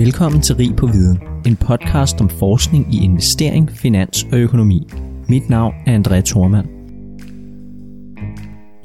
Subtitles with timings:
[0.00, 4.88] Velkommen til Rig på Viden, en podcast om forskning i investering, finans og økonomi.
[5.28, 6.68] Mit navn er André Thormand.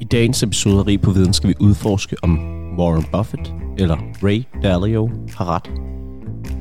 [0.00, 2.38] I dagens episode af Rig på Viden skal vi udforske, om
[2.78, 5.70] Warren Buffett eller Ray Dalio har ret.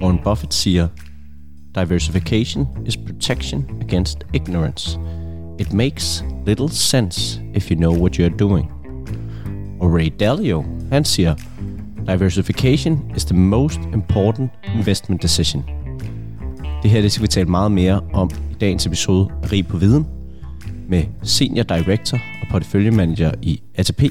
[0.02, 0.88] Warren Buffett siger,
[1.76, 5.00] Diversification is protection against ignorance.
[5.60, 8.72] It makes little sense if you know what you're doing.
[9.80, 11.36] Og Ray Dalio, han siger,
[12.08, 15.64] Diversification is the most important investment decision.
[16.84, 19.78] Det her det skal vi tale meget mere om i dagens episode af Rig på
[19.78, 20.08] Viden
[20.90, 24.04] med Senior Director og porteføljemanager i ATP,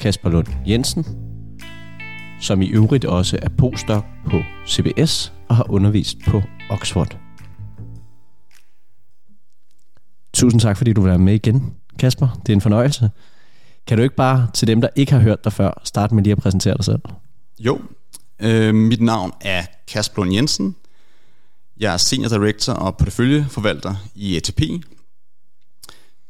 [0.00, 1.06] Kasper Lund Jensen,
[2.40, 7.18] som i øvrigt også er postdoc på CBS og har undervist på Oxford.
[10.32, 12.40] Tusind tak, fordi du vil være med igen, Kasper.
[12.46, 13.10] Det er en fornøjelse.
[13.86, 16.32] Kan du ikke bare til dem, der ikke har hørt dig før, starte med lige
[16.32, 17.00] at præsentere dig selv?
[17.60, 17.80] Jo,
[18.40, 20.76] øh, mit navn er Kasper Lund Jensen.
[21.80, 24.60] Jeg er Senior Director og porteføljeforvalter i ATP.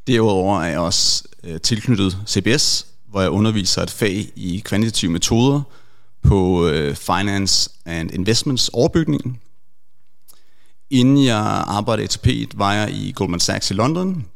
[0.06, 5.62] Derudover er jeg også øh, tilknyttet CBS, hvor jeg underviser et fag i kvantitative metoder
[6.22, 9.40] på øh, Finance and Investments overbygningen.
[10.90, 14.26] Inden jeg arbejdede i ATP, var jeg i Goldman Sachs i London.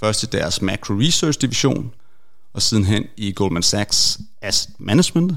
[0.00, 1.94] Først i deres Macro Research division,
[2.52, 5.32] og sidenhen i Goldman Sachs Asset Management.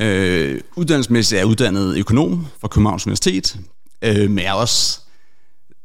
[0.00, 3.56] Øh, uddannelsesmæssigt er jeg uddannet økonom fra Københavns Universitet,
[4.02, 5.00] øh, men jeg har også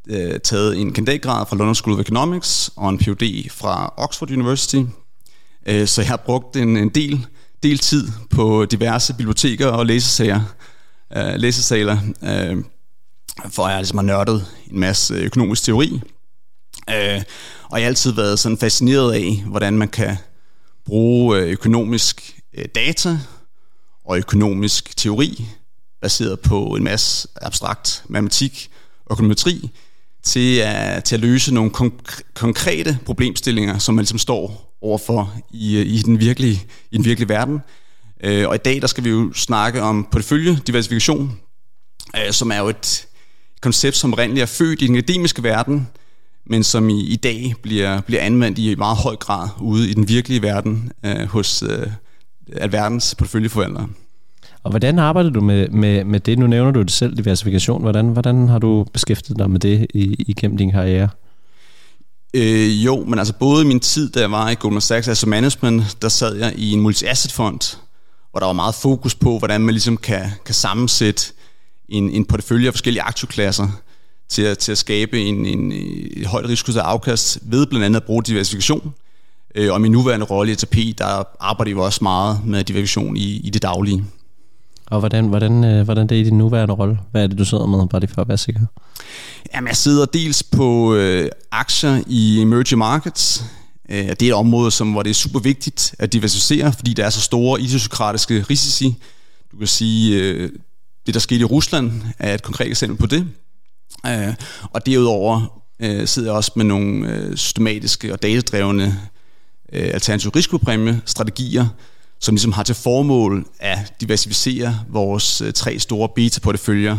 [0.07, 3.49] øh, taget en kandidatgrad fra London School of Economics og en Ph.D.
[3.51, 4.81] fra Oxford University.
[5.66, 7.25] Øh, så jeg har brugt en, en del,
[7.63, 10.41] del tid på diverse biblioteker og læsesager,
[11.17, 12.63] øh, læsesaler, øh,
[13.49, 16.01] for jeg ligesom har nørdet en masse økonomisk teori.
[16.89, 17.21] Øh,
[17.69, 20.17] og jeg har altid været sådan fascineret af, hvordan man kan
[20.85, 23.19] bruge øh, økonomisk øh, data
[24.09, 25.45] og økonomisk teori,
[26.02, 28.69] baseret på en masse abstrakt matematik
[29.05, 29.69] og økonometri,
[30.23, 35.81] til at, til at løse nogle konk- konkrete problemstillinger, som man ligesom står overfor i,
[35.81, 36.61] i, den, virkelige,
[36.91, 37.59] i den virkelige verden.
[38.23, 41.39] Øh, og i dag der skal vi jo snakke om porteføljediversifikation,
[42.16, 43.07] øh, som er jo et
[43.61, 45.88] koncept, som rent er født i den akademiske verden,
[46.45, 50.07] men som i, i dag bliver, bliver anvendt i meget høj grad ude i den
[50.07, 51.88] virkelige verden øh, hos øh,
[52.57, 53.87] alverdens porteføljeforvaltere.
[54.63, 56.39] Og hvordan arbejder du med, med, med det?
[56.39, 57.81] Nu nævner du det selv, diversifikation.
[57.81, 61.09] Hvordan, hvordan har du beskæftiget dig med det i, igennem din karriere?
[62.33, 65.29] Øh, jo, men altså både i min tid, da jeg var i Goldman Sachs Asset
[65.29, 67.77] Management, der sad jeg i en multi-asset fond,
[68.31, 71.33] hvor der var meget fokus på, hvordan man ligesom kan, kan sammensætte
[71.89, 73.67] en, en portefølje af forskellige aktieklasser
[74.29, 78.05] til at, til at skabe en, en, en højt risiko afkast ved blandt andet at
[78.05, 78.93] bruge diversifikation.
[79.55, 83.37] Øh, og min nuværende rolle i ATP, der arbejder vi også meget med diversifikation i,
[83.37, 84.05] i det daglige.
[84.85, 86.99] Og hvordan, hvordan, øh, hvordan det er i din nuværende rolle?
[87.11, 88.61] Hvad er det, du sidder med, bare det for at være sikker?
[89.53, 93.43] Jamen, jeg sidder dels på øh, aktier i emerging markets.
[93.89, 97.05] Øh, det er et område, som, hvor det er super vigtigt at diversificere, fordi der
[97.05, 98.95] er så store idiosynkratiske risici.
[99.51, 100.51] Du kan sige, øh,
[101.05, 103.27] det der skete i Rusland er et konkret eksempel på det.
[104.05, 104.33] Øh,
[104.63, 108.99] og derudover øh, sidder jeg også med nogle øh, systematiske og datadrevne
[109.74, 111.66] øh, alternativ risikopræmie-strategier,
[112.19, 116.97] som ligesom har til formål at diversificere vores øh, tre store beta-porteføljer,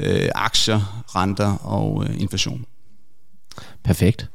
[0.00, 2.64] øh, aktier, renter og øh, inflation.
[3.84, 4.28] Perfekt.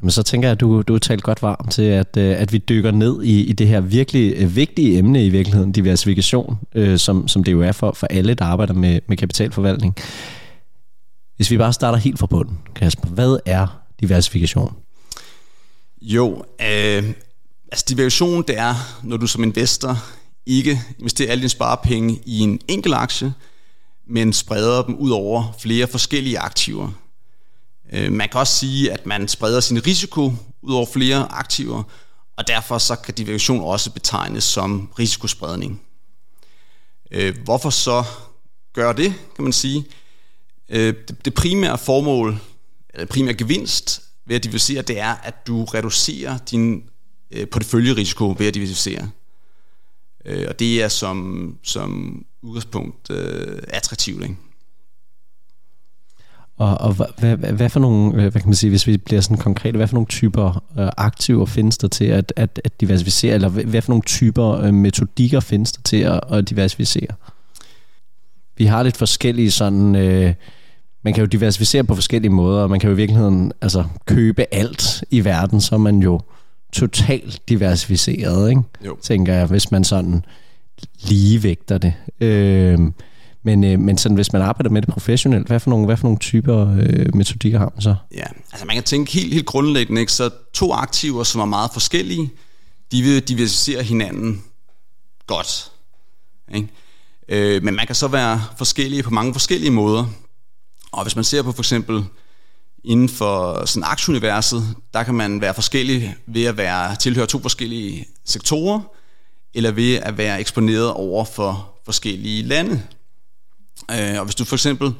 [0.00, 2.52] Men så tænker jeg, at du, du har talt godt varmt til, at, øh, at
[2.52, 6.98] vi dykker ned i, i det her virkelig øh, vigtige emne i virkeligheden, diversifikation, øh,
[6.98, 9.96] som, som det jo er for, for alle, der arbejder med, med kapitalforvaltning.
[11.36, 14.74] Hvis vi bare starter helt fra bunden, Kasper, hvad er diversifikation?
[16.00, 17.14] Jo, øh,
[17.72, 20.04] altså diversifikation det er, når du som investor
[20.46, 23.34] ikke investerer alle dine sparepenge i en enkelt aktie,
[24.06, 26.90] men spreder dem ud over flere forskellige aktiver.
[27.92, 30.32] Øh, man kan også sige, at man spreder sin risiko
[30.62, 31.82] ud over flere aktiver,
[32.36, 35.82] og derfor så kan diversifikation også betegnes som risikospredning.
[37.10, 38.04] Øh, hvorfor så
[38.72, 39.84] gør det, kan man sige?
[40.68, 40.94] Øh,
[41.24, 42.38] det primære formål,
[42.94, 46.82] eller primære gevinst ved at diversificere, det er, at du reducerer din
[47.30, 49.10] øh, porteføljerisiko ved at diversificere.
[50.24, 54.22] Øh, og det er som, som udgangspunkt øh, attraktivt.
[54.22, 54.36] Ikke?
[56.56, 59.36] Og, og hvad, hvad, hvad for nogle, hvad kan man sige, hvis vi bliver sådan
[59.36, 63.48] konkrete, hvad for nogle typer øh, aktiver findes der til at, at, at diversificere, eller
[63.48, 67.14] hvad, hvad for nogle typer øh, metodikker findes der til at, at diversificere?
[68.56, 70.34] Vi har lidt forskellige sådan, øh,
[71.08, 74.54] man kan jo diversificere på forskellige måder, og man kan jo i virkeligheden altså, købe
[74.54, 76.20] alt i verden, så er man jo
[76.72, 78.62] totalt diversificeret, ikke?
[78.84, 78.96] Jo.
[79.02, 80.24] tænker jeg, hvis man sådan
[81.02, 81.94] ligevægter det.
[82.20, 82.78] Øh,
[83.42, 86.04] men, øh, men sådan, hvis man arbejder med det professionelt, hvad for nogle, hvad for
[86.04, 87.94] nogle typer øh, metodikker har man så?
[88.14, 90.12] Ja, altså man kan tænke helt, helt grundlæggende, ikke?
[90.12, 92.30] så to aktiver, som er meget forskellige,
[92.92, 94.42] de vil diversificere hinanden
[95.26, 95.70] godt.
[96.54, 96.68] Ikke?
[97.28, 100.04] Øh, men man kan så være forskellige på mange forskellige måder.
[100.92, 102.04] Og hvis man ser på for eksempel
[102.84, 108.06] inden for sådan aktieuniverset, der kan man være forskellig ved at være tilhøre to forskellige
[108.24, 108.80] sektorer,
[109.54, 112.82] eller ved at være eksponeret over for forskellige lande.
[113.90, 114.94] Øh, og hvis du for eksempel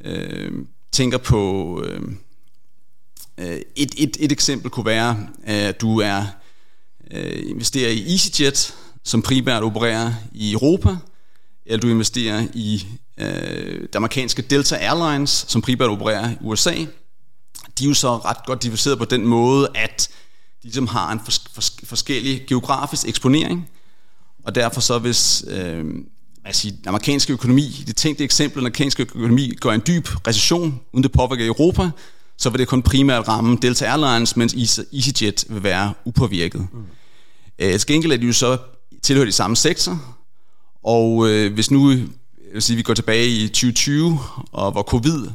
[0.00, 0.52] øh,
[0.92, 2.02] tænker på øh,
[3.38, 6.26] øh, et, et, et eksempel kunne være, at du er
[7.10, 10.96] øh, investerer i EasyJet, som primært opererer i Europa,
[11.66, 12.86] eller du investerer i
[13.18, 16.74] øh, det amerikanske Delta Airlines, som primært opererer i USA.
[17.78, 20.08] De er jo så ret godt diversificeret på den måde, at
[20.62, 23.68] de ligesom har en fors- fors- forskellig geografisk eksponering,
[24.44, 25.84] og derfor så hvis øh,
[26.44, 31.02] altså, den amerikanske økonomi, det tænkte eksempel, den amerikanske økonomi går en dyb recession, uden
[31.02, 31.90] det påvirker Europa,
[32.38, 34.54] så vil det kun primært ramme Delta Airlines, mens
[34.92, 36.60] EasyJet vil være upåvirket.
[36.72, 36.84] Mm.
[37.58, 38.58] Øh, til gengæld er de jo så
[39.02, 40.13] tilhørt i samme sektor,
[40.84, 41.86] og øh, hvis nu
[42.52, 44.18] vil sige, vi går tilbage i 2020,
[44.52, 45.30] og hvor covid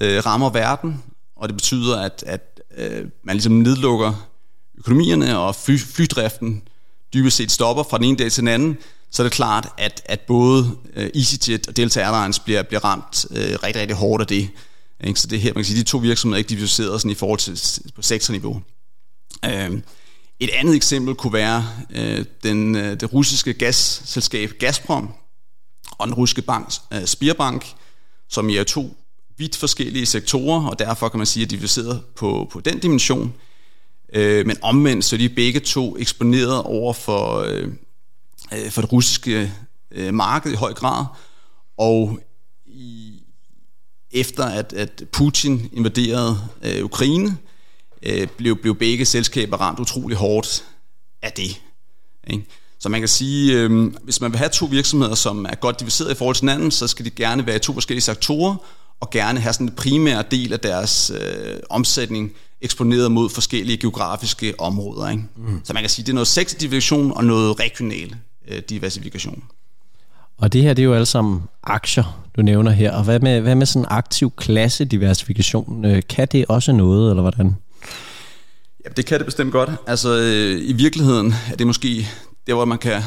[0.00, 1.02] øh, rammer verden,
[1.36, 4.28] og det betyder, at, at øh, man ligesom nedlukker
[4.78, 6.62] økonomierne, og fly, flydriften
[7.14, 8.78] dybest set stopper fra den ene dag til den anden,
[9.10, 13.26] så er det klart, at, at både øh, EasyJet og Delta Airlines bliver, bliver ramt
[13.30, 14.48] øh, rigtig, rigtig hårdt af det.
[15.04, 15.20] Ikke?
[15.20, 17.38] Så det her, man kan sige, de to virksomheder er ikke diversificeret sådan i forhold
[17.38, 18.62] til på sektorniveau.
[19.44, 19.80] Øh,
[20.40, 25.10] et andet eksempel kunne være øh, den, øh, det russiske gasselskab Gazprom
[25.90, 27.66] og den russiske bank øh, Spirbank,
[28.28, 28.96] som er to
[29.36, 32.78] vidt forskellige sektorer, og derfor kan man sige, at de er diversificeret på, på den
[32.78, 33.34] dimension.
[34.14, 37.68] Øh, men omvendt så er de begge to eksponeret over for, øh,
[38.52, 39.52] øh, for det russiske
[39.90, 41.04] øh, marked i høj grad,
[41.76, 42.20] og
[42.66, 43.22] i,
[44.10, 47.36] efter at, at Putin invaderede øh, Ukraine,
[48.02, 50.64] øh, blev, blev begge selskaber ramt utrolig hårdt
[51.22, 51.60] af det.
[52.26, 52.44] Ikke?
[52.78, 56.12] Så man kan sige, øh, hvis man vil have to virksomheder, som er godt diviseret
[56.12, 58.56] i forhold til hinanden, så skal de gerne være i to forskellige sektorer,
[59.00, 64.54] og gerne have sådan en primær del af deres øh, omsætning eksponeret mod forskellige geografiske
[64.58, 65.08] områder.
[65.08, 65.22] Ikke?
[65.36, 65.60] Mm.
[65.64, 68.16] Så man kan sige, det er noget sektordivision og noget regional
[68.48, 69.44] øh, diversifikation.
[70.38, 72.92] Og det her, det er jo alle sammen aktier, du nævner her.
[72.92, 75.84] Og hvad med, hvad med sådan aktiv klasse diversifikation?
[75.84, 77.56] Øh, kan det også noget, eller hvordan?
[78.88, 79.70] Ja, det kan det bestemt godt.
[79.86, 82.08] Altså, øh, i virkeligheden er det måske
[82.46, 83.02] der, hvor man kan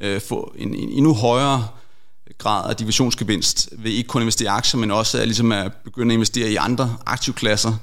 [0.00, 1.68] øh, få en, en endnu højere
[2.38, 5.72] grad af divisionsgevinst ved ikke kun at investere i aktier, men også at, ligesom at
[5.84, 7.74] begynde at investere i andre aktivklasser,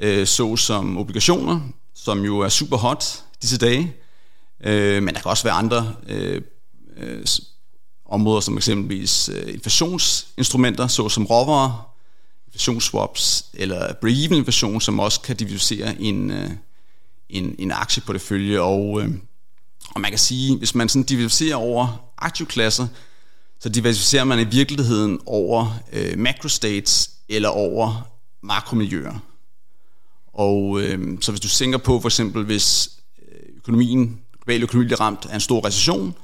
[0.00, 1.60] øh, såsom obligationer,
[1.94, 3.96] som jo er super hot disse dage.
[4.64, 6.42] Øh, men der kan også være andre øh,
[6.96, 7.26] øh,
[8.06, 11.91] områder, som eksempelvis øh, inflationsinstrumenter, såsom råvarer,
[12.56, 16.50] swaps eller break-even som også kan diversificere en, øh,
[17.28, 18.60] en, en aktieportefølje.
[18.60, 19.10] Og, øh,
[19.94, 22.86] og man kan sige, hvis man sådan diversificerer over aktivklasser,
[23.60, 28.08] så diversificerer man i virkeligheden over øh, macrostates eller over
[28.42, 29.18] makromiljøer.
[30.34, 32.90] Og øh, så hvis du tænker på for eksempel, hvis
[33.28, 36.14] øh, økonomien, global økonomi bliver ramt af en stor recession,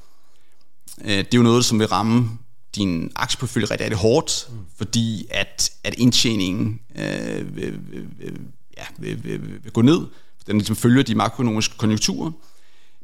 [1.00, 2.38] øh, det er jo noget, som vil ramme
[2.76, 4.56] din aktieportefølje rigtig, rigtig hårdt, mm.
[4.76, 8.38] fordi at, at indtjeningen øh, vil, vil,
[8.76, 10.00] ja, vil, vil, vil gå ned.
[10.46, 12.30] Den ligesom følger de makroøkonomiske konjunkturer.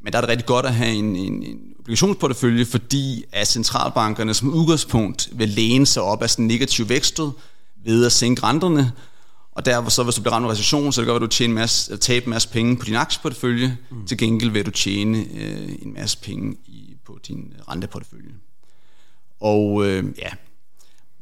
[0.02, 4.34] Men der er det rigtig godt at have en, en, en obligationsportefølje, fordi at centralbankerne
[4.34, 7.32] som udgangspunkt vil læne sig op af sådan negativ vækstet
[7.84, 8.92] ved at sænke renterne,
[9.52, 11.50] og der så hvis du bliver ramt af recession, så det gør, at du tjene
[11.50, 13.78] en masse, tabe en masse penge på din aktieportefølje.
[13.90, 14.06] Mm.
[14.06, 18.30] Til gengæld vil du tjene øh, en masse penge i, på din renteportefølje.
[19.40, 20.28] Og øh, ja,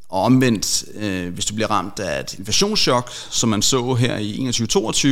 [0.09, 4.49] og omvendt, øh, hvis du bliver ramt af et inflationschok, som man så her i
[4.49, 5.09] 21-22,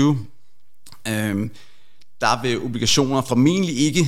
[1.11, 1.51] øh,
[2.21, 4.07] der vil obligationer formentlig ikke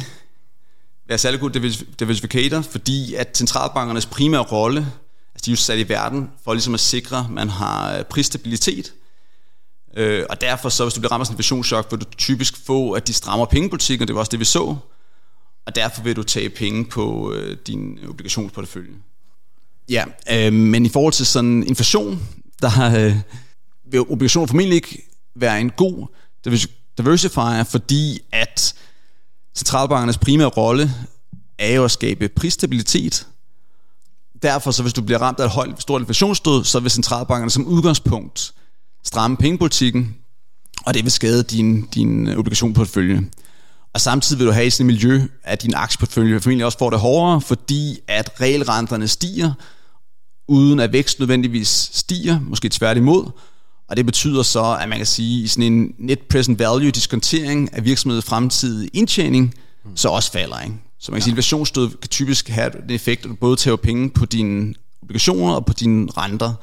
[1.08, 1.50] være særlig god
[1.98, 4.80] diversifikator, fordi at centralbankernes primære rolle,
[5.34, 8.04] altså de er jo sat i verden for ligesom at sikre, at man har øh,
[8.04, 8.92] prisstabilitet,
[9.96, 12.92] Øh, og derfor så, hvis du bliver ramt af en inflationschok, vil du typisk få,
[12.92, 14.76] at de strammer pengepolitikken, og det var også det, vi så.
[15.66, 18.94] Og derfor vil du tage penge på øh, din obligationsportefølje.
[19.88, 22.28] Ja, øh, men i forhold til sådan inflation,
[22.62, 23.16] der øh,
[23.90, 26.06] vil obligationer formentlig ikke være en god
[26.98, 28.74] diversifier, fordi at
[29.54, 30.90] centralbankernes primære rolle
[31.58, 33.26] er jo at skabe prisstabilitet.
[34.42, 37.66] Derfor, så hvis du bliver ramt af et højt, stort inflationsstød, så vil centralbankerne som
[37.66, 38.54] udgangspunkt
[39.04, 40.16] stramme pengepolitikken,
[40.86, 43.22] og det vil skade din, din øh, obligationportefølje.
[43.94, 46.90] Og samtidig vil du have i sådan et miljø, at din aktieportfølje formentlig også får
[46.90, 49.52] det hårdere, fordi at regelrenterne stiger,
[50.48, 53.30] uden at vækst nødvendigvis stiger, måske tværtimod.
[53.88, 57.74] Og det betyder så, at man kan sige, at sådan en net present value diskontering
[57.74, 59.96] af virksomhedens fremtidige indtjening, mm.
[59.96, 60.60] så også falder.
[60.60, 60.74] Ikke?
[61.00, 63.76] Så man kan sige, at inflationsstød kan typisk have den effekt, at du både tager
[63.76, 66.54] penge på dine obligationer og på dine renter.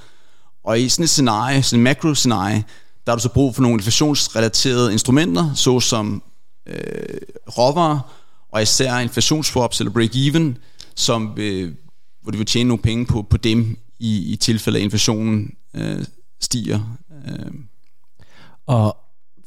[0.63, 2.63] Og i sådan et scenarie, sådan et makro-scenarie,
[3.05, 6.24] der har du så brug for nogle inflationsrelaterede instrumenter, såsom
[6.70, 7.20] øh,
[7.58, 8.00] råvarer,
[8.52, 10.58] og især inflationsswaps eller break-even,
[10.96, 11.72] som, øh,
[12.22, 16.06] hvor du vil tjene nogle penge på, på dem i, i tilfælde af inflationen øh,
[16.40, 16.98] stiger.
[17.28, 17.52] Øh.
[18.68, 18.98] Og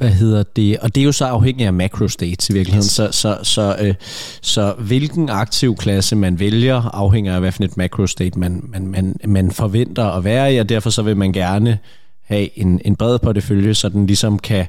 [0.02, 2.93] hvad hedder det, og det er jo så afhængigt af macro states i virkeligheden, yes.
[2.93, 3.95] så, så, så, øh,
[4.43, 8.87] så hvilken aktiv klasse man vælger, afhænger af hvad for et macro state man, man,
[8.87, 11.79] man, man forventer at være i, og derfor så vil man gerne
[12.23, 14.67] have en, en bred portefølje, så den ligesom kan,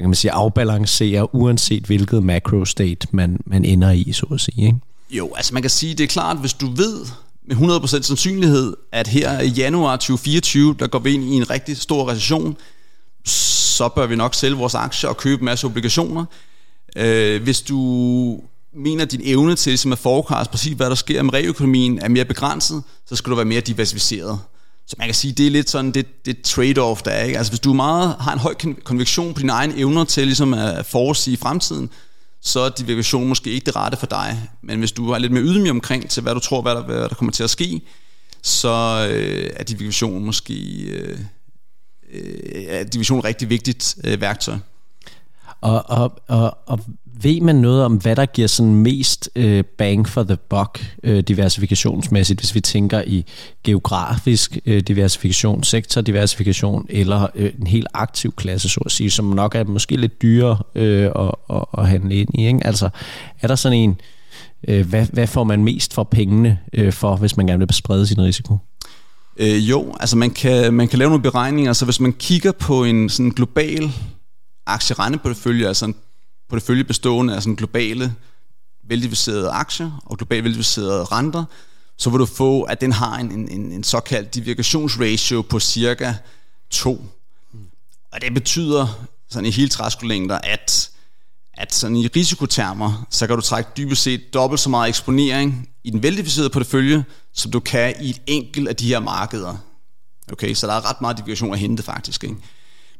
[0.00, 4.66] kan man sige, afbalancere, uanset hvilket macro state man, man ender i, så at sige.
[4.66, 4.78] Ikke?
[5.10, 7.06] Jo, altså man kan sige, det er klart, hvis du ved
[7.46, 11.76] med 100% sandsynlighed, at her i januar 2024, der går vi ind i en rigtig
[11.76, 12.56] stor recession,
[13.24, 16.24] så bør vi nok sælge vores aktier og købe en masse obligationer.
[16.96, 18.40] Øh, hvis du
[18.74, 22.08] mener, at din evne til ligesom at forecast præcis, hvad der sker med reøkonomien, er
[22.08, 24.38] mere begrænset, så skal du være mere diversificeret.
[24.88, 27.24] Så man kan sige, det er lidt sådan det, det trade-off, der er.
[27.24, 27.38] Ikke?
[27.38, 28.54] Altså hvis du meget har en høj
[28.84, 31.90] konvektion på dine egne evner til ligesom at forudsige fremtiden,
[32.40, 34.48] så er diversifikation måske ikke det rette for dig.
[34.62, 36.96] Men hvis du er lidt mere ydmyg omkring til, hvad du tror, hvad der, hvad
[36.96, 37.80] der kommer til at ske,
[38.42, 41.18] så øh, er division måske øh,
[42.12, 44.58] øh, er division rigtig vigtigt øh, værktøj.
[45.60, 46.80] Og, og, og, og
[47.22, 51.20] ved man noget om, hvad der giver sådan mest øh, bang for the buck øh,
[51.20, 53.24] diversifikationsmæssigt, hvis vi tænker i
[53.64, 59.54] geografisk øh, diversifikation, sektordiversifikation eller øh, en helt aktiv klasse, så at sige, som nok
[59.54, 62.46] er måske lidt dyrere øh, at, at, at handle ind i.
[62.46, 62.66] Ikke?
[62.66, 62.88] Altså,
[63.40, 64.00] er der sådan en,
[64.68, 68.06] øh, hvad, hvad får man mest for pengene øh, for, hvis man gerne vil sprede
[68.06, 68.58] sin risiko?
[69.36, 72.84] Øh, jo, altså man kan, man kan lave nogle beregninger, så hvis man kigger på
[72.84, 73.90] en sådan global
[74.66, 75.94] aktierendeportefølje, altså en
[76.48, 78.14] portefølje bestående af sådan globale
[78.88, 81.44] veldiviserede aktier og globalt veldiviserede renter,
[81.96, 86.14] så vil du få, at den har en, en, en såkaldt diversifikationsratio på cirka
[86.70, 87.04] 2.
[88.12, 90.90] Og det betyder sådan i hele træskolængder, at,
[91.54, 95.90] at sådan i risikotermer, så kan du trække dybest set dobbelt så meget eksponering i
[95.90, 99.56] den veldiviserede portefølje, som du kan i et enkelt af de her markeder.
[100.32, 102.24] Okay, så der er ret meget diversion at hente faktisk.
[102.24, 102.36] Ikke?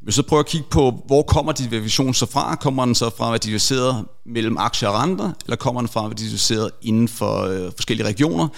[0.01, 2.55] Hvis så prøver at kigge på, hvor kommer division så fra?
[2.55, 6.05] Kommer den så fra at være diviseret mellem aktier og renter, eller kommer den fra
[6.05, 8.49] at være diviseret inden for øh, forskellige regioner?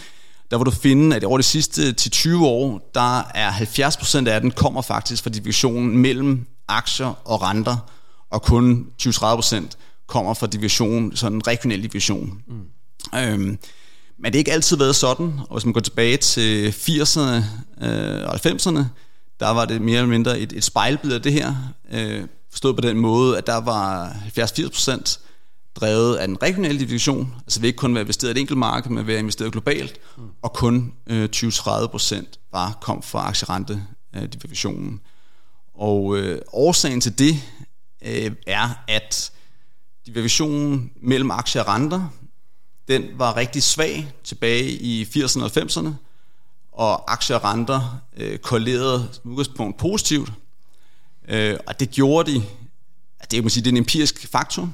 [0.51, 4.51] Der vil du finde, at over de sidste 10-20 år, der er 70% af den
[4.51, 7.77] kommer faktisk fra divisionen mellem aktier og renter,
[8.31, 9.63] og kun 20-30%
[10.07, 12.43] kommer fra division, sådan en regional division.
[12.49, 13.19] Mm.
[13.19, 13.59] Øhm,
[14.19, 17.21] men det er ikke altid været sådan, og hvis man går tilbage til 80'erne
[17.85, 18.83] øh, og 90'erne,
[19.41, 21.55] der var det mere eller mindre et, et spejlbillede af det her,
[21.93, 25.21] øh, forstået på den måde, at der var 70-80%
[25.75, 28.91] drevet af den regionale division, altså vi ikke kun være investeret i et enkelt marked,
[28.91, 30.23] men være investeret globalt, mm.
[30.43, 33.83] og kun øh, 20-30% var kom fra aktierente
[34.17, 35.01] øh, divisionen.
[35.75, 37.43] Og øh, årsagen til det
[38.05, 39.33] øh, er, at
[40.07, 42.09] divisionen mellem aktier og renter,
[42.89, 45.91] den var rigtig svag tilbage i 80'erne og 90'erne,
[46.81, 50.33] og aktier og renter øh, korrelerede som udgangspunkt positivt.
[51.29, 52.43] Øh, og det gjorde de,
[53.21, 54.73] det, kan man sige, det er en empirisk faktor.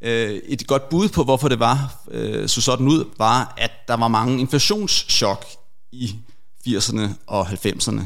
[0.00, 3.94] Øh, et godt bud på, hvorfor det var øh, så sådan ud, var, at der
[3.94, 5.46] var mange inflationschok
[5.92, 6.16] i
[6.68, 8.02] 80'erne og 90'erne.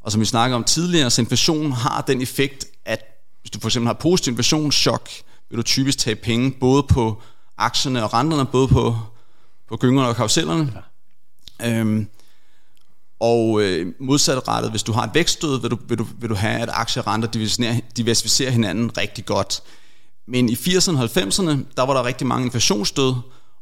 [0.00, 3.04] Og som vi snakker om tidligere, så inflation har den effekt, at
[3.40, 5.08] hvis du for eksempel har positiv inflationschok,
[5.50, 7.22] vil du typisk tage penge både på
[7.58, 8.96] aktierne og renterne, både på,
[9.68, 10.82] på gyngerne og karusellerne.
[11.60, 11.70] Ja.
[11.70, 12.08] Øhm,
[13.24, 16.60] og øh, modsatrettet, hvis du har et vækststød, vil du, vil du, vil du have,
[16.60, 17.28] at aktierenter
[17.96, 19.62] diversificerer hinanden rigtig godt.
[20.26, 23.14] Men i 80'erne og 90'erne, der var der rigtig mange inflationsstød,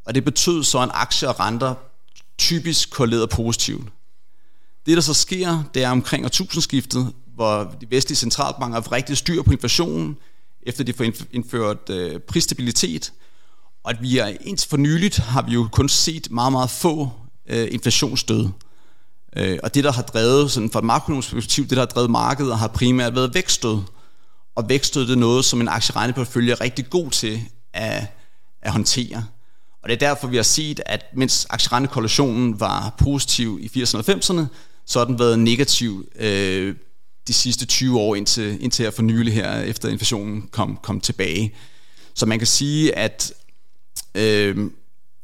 [0.06, 1.74] og det betød så, at aktier og renter
[2.38, 3.86] typisk korrelerede positivt.
[4.86, 9.42] Det, der så sker, det er omkring årtusindskiftet, hvor de vestlige centralbanker har rigtig styr
[9.42, 10.16] på inflationen,
[10.62, 13.12] efter de får indført øh, prisstabilitet,
[13.84, 17.10] og at vi er indtil for nyligt har vi jo kun set meget, meget få
[17.48, 18.48] øh, inflationsstød.
[19.36, 22.10] Øh, og det, der har drevet, sådan fra et makronomisk perspektiv, det, der har drevet
[22.10, 23.78] markedet, har primært været vækststød.
[24.54, 27.40] Og vækststød det er noget, som en aktieregneportfølje er rigtig god til
[27.72, 28.06] at,
[28.62, 29.24] at håndtere.
[29.82, 34.04] Og det er derfor, vi har set, at mens aktierentekorrelationen var positiv i 80'erne og
[34.08, 34.46] 90'erne,
[34.86, 36.76] så har den været negativ øh,
[37.26, 41.54] de sidste 20 år indtil, indtil her for nylig her, efter inflationen kom, kom tilbage.
[42.14, 43.32] Så man kan sige, at
[44.14, 44.70] øh,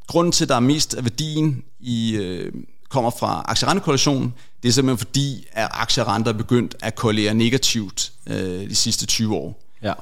[0.07, 2.53] grunden til, at der er mest af værdien i, øh,
[2.89, 8.71] kommer fra aktierentekorrelationen, det er simpelthen fordi, at aktierenter er begyndt at korrelere negativt øh,
[8.71, 9.63] de sidste 20 år.
[9.83, 9.93] Ja.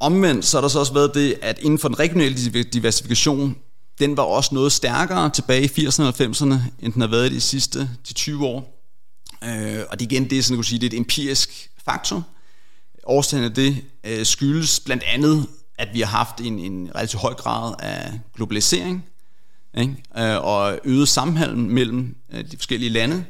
[0.00, 3.56] Omvendt så har der så også været det, at inden for den regionale diversifikation,
[3.98, 7.40] den var også noget stærkere tilbage i 80'erne og 90'erne, end den har været de
[7.40, 8.82] sidste de 20 år.
[9.44, 12.24] Øh, og det igen, det er sådan, kunne sige, det er et empirisk faktor.
[13.04, 15.46] Årsagen af det øh, skyldes blandt andet,
[15.78, 19.04] at vi har haft en, en relativt høj grad af globalisering,
[19.78, 19.96] ikke?
[20.18, 23.24] Øh, og øget sammenhæng mellem øh, de forskellige lande.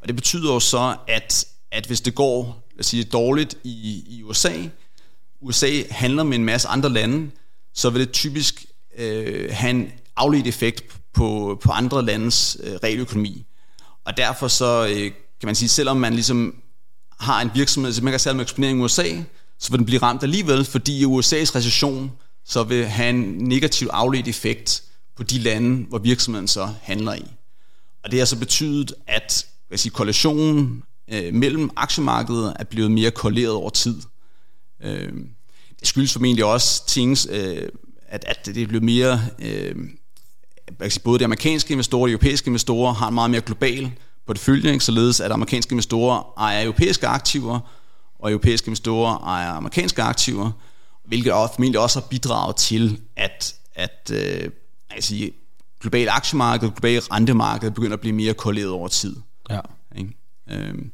[0.00, 4.04] Og det betyder jo så, at, at hvis det går lad os sige, dårligt i,
[4.08, 4.52] i USA,
[5.40, 7.30] USA handler med en masse andre lande,
[7.74, 8.66] så vil det typisk
[8.98, 10.84] øh, have en afledt effekt
[11.14, 13.44] på, på andre landes øh, realøkonomi.
[14.04, 15.10] Og derfor så øh,
[15.40, 16.54] kan man sige, selvom man ligesom
[17.20, 19.08] har en virksomhed, som man kan sælge med eksponering i USA,
[19.58, 22.12] så vil den blive ramt alligevel, fordi USA's recession
[22.44, 24.82] så vil have en negativ afledt effekt
[25.16, 27.24] på de lande, hvor virksomheden så handler i.
[28.04, 30.82] Og det har så betydet, at hvad sige, korrelationen
[31.12, 34.02] øh, mellem aktiemarkedet er blevet mere korreleret over tid.
[34.82, 35.12] Øh,
[35.80, 37.68] det skyldes formentlig også ting, øh,
[38.08, 39.74] at, at det er blevet mere, øh,
[40.80, 43.92] sige, både de amerikanske investorer og de europæiske investorer har en meget mere global
[44.26, 44.84] portefølje, ikke?
[44.84, 47.60] således at amerikanske investorer ejer europæiske aktiver,
[48.18, 50.50] og europæiske investorer ejer amerikanske aktiver,
[51.04, 54.50] hvilket formentlig også har bidraget til, at, at øh,
[54.90, 55.30] altså,
[55.80, 59.16] globale aktiemarked, globale rentemarked begynder at blive mere korreleret over tid.
[59.50, 59.60] Ja.
[59.96, 60.16] Ikke?
[60.50, 60.90] Øhm,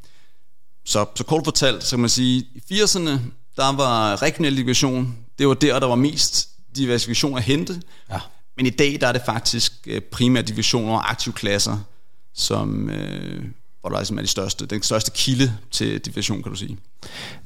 [0.84, 3.10] så, så kort fortalt, så kan man sige, i 80'erne,
[3.56, 7.82] der var regional diversifikation, det var der, der var mest diversifikation at hente.
[8.10, 8.18] Ja.
[8.56, 11.78] Men i dag, der er det faktisk øh, primært divisioner og aktivklasser,
[12.34, 13.44] som, øh,
[13.80, 16.78] hvor der ligesom er de største, den største kilde til division, kan du sige.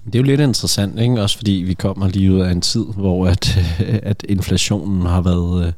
[0.06, 1.22] Det er jo lidt interessant, ikke?
[1.22, 3.58] også fordi vi kommer lige ud af en tid, hvor at,
[4.12, 5.72] at inflationen har været øh,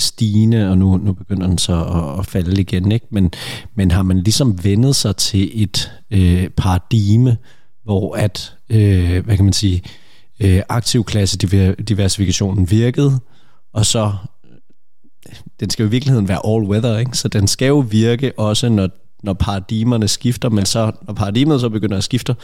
[0.00, 2.92] stigende, og nu, nu begynder den så at, at falde igen.
[2.92, 3.06] Ikke?
[3.10, 3.30] Men,
[3.74, 7.36] men har man ligesom vendet sig til et øh, paradigme,
[7.84, 9.82] hvor at, øh, hvad kan man sige,
[10.40, 11.38] øh, aktivklasse
[11.88, 13.20] diversifikationen virkede,
[13.72, 14.12] og så
[15.60, 17.18] den skal jo i virkeligheden være all weather, ikke?
[17.18, 18.88] så den skal jo virke også, når,
[19.22, 22.36] når paradigmerne skifter, men så når paradigmet så begynder at skifte,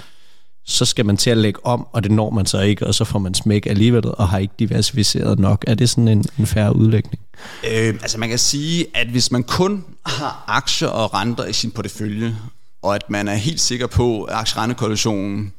[0.71, 3.05] så skal man til at lægge om, og det når man så ikke, og så
[3.05, 5.65] får man smæk alligevel, og har ikke diversificeret nok.
[5.67, 7.23] Er det sådan en, en færre udlægning?
[7.71, 11.71] Øh, altså man kan sige, at hvis man kun har aktier og renter i sin
[11.71, 12.37] portefølje,
[12.83, 15.53] og at man er helt sikker på, at aktierentekorrelationen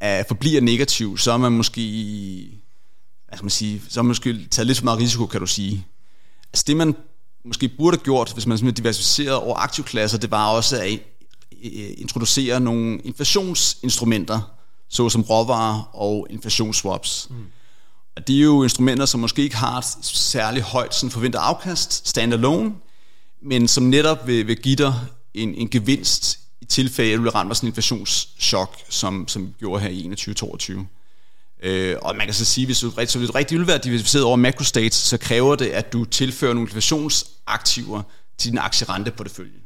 [0.00, 1.82] er, forbliver negativ, så er man måske,
[3.28, 5.46] hvad skal man sige, så er man måske taget lidt for meget risiko, kan du
[5.46, 5.86] sige.
[6.52, 6.94] Altså det man
[7.44, 10.98] måske burde have gjort, hvis man simpelthen diversificerede over aktivklasser, det var også at
[11.98, 14.40] introducere nogle inflationsinstrumenter,
[14.88, 17.26] såsom råvarer og inflationsswaps.
[17.30, 17.36] Mm.
[18.16, 22.08] Og det er jo instrumenter, som måske ikke har et særlig højt sådan forventet afkast,
[22.08, 22.74] standalone,
[23.42, 24.94] men som netop vil, vil give dig
[25.34, 29.54] en, en gevinst i tilfælde, at du bliver ramt af sådan en inflationschok, som, som
[29.58, 30.14] gjorde her i
[30.78, 30.84] 21-22.
[31.62, 34.24] Øh, og man kan så sige, hvis du, så hvis du rigtig vil være diversificeret
[34.24, 38.02] over macrostates, så kræver det, at du tilfører nogle inflationsaktiver
[38.38, 39.58] til din aktierente på det følge.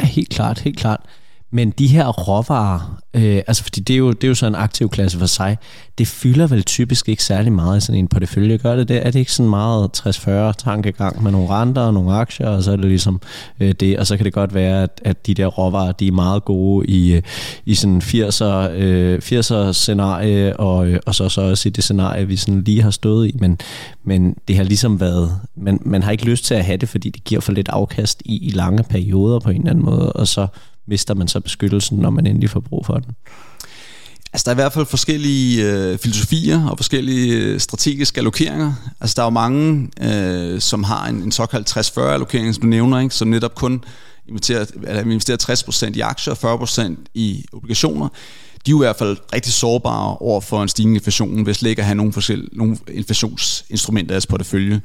[0.00, 1.00] Ja, helt klart, helt klart.
[1.56, 4.54] Men de her råvarer, øh, altså fordi det er, jo, det er jo så en
[4.54, 5.56] aktiv klasse for sig,
[5.98, 8.56] det fylder vel typisk ikke særlig meget i sådan en portefølje.
[8.56, 9.06] Gør det det?
[9.06, 12.72] Er det ikke sådan meget 60-40 tankegang med nogle renter og nogle aktier, og så
[12.72, 13.20] er det ligesom
[13.60, 16.12] øh, det, og så kan det godt være, at, at de der råvarer, de er
[16.12, 17.22] meget gode i, øh,
[17.66, 22.26] i sådan 80'er, øh, 80'er scenarie, og, øh, og så, så også i det scenarie,
[22.26, 23.58] vi sådan lige har stået i, men,
[24.04, 27.10] men det har ligesom været, man, man har ikke lyst til at have det, fordi
[27.10, 30.28] det giver for lidt afkast i, i lange perioder på en eller anden måde, og
[30.28, 30.46] så
[30.86, 33.12] mister man så beskyttelsen, når man endelig får brug for den?
[34.32, 38.72] Altså, der er i hvert fald forskellige øh, filosofier og forskellige øh, strategiske allokeringer.
[39.00, 42.68] Altså, der er jo mange, øh, som har en, en såkaldt 60-40 allokering, som du
[42.68, 43.14] nævner, ikke?
[43.14, 43.84] som netop kun
[44.28, 48.08] investerer, eller investerer 60% i aktier og 40% i obligationer.
[48.66, 51.70] De er jo i hvert fald rigtig sårbare over for en stigende inflation, hvis slet
[51.70, 52.12] ikke at have nogle,
[52.52, 54.80] nogle inflationsinstrumenter i deres portefølje.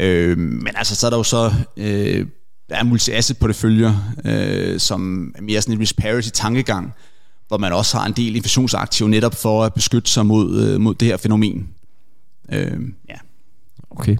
[0.00, 2.26] Øh, men altså, så er der jo så øh,
[2.70, 6.92] der er multi-asset porteføljer, øh, som er mere sådan en risk parity tankegang,
[7.48, 10.94] hvor man også har en del inflationsaktiv netop for at beskytte sig mod, øh, mod
[10.94, 11.68] det her fænomen.
[12.52, 13.14] Øh, ja.
[13.90, 14.16] Okay.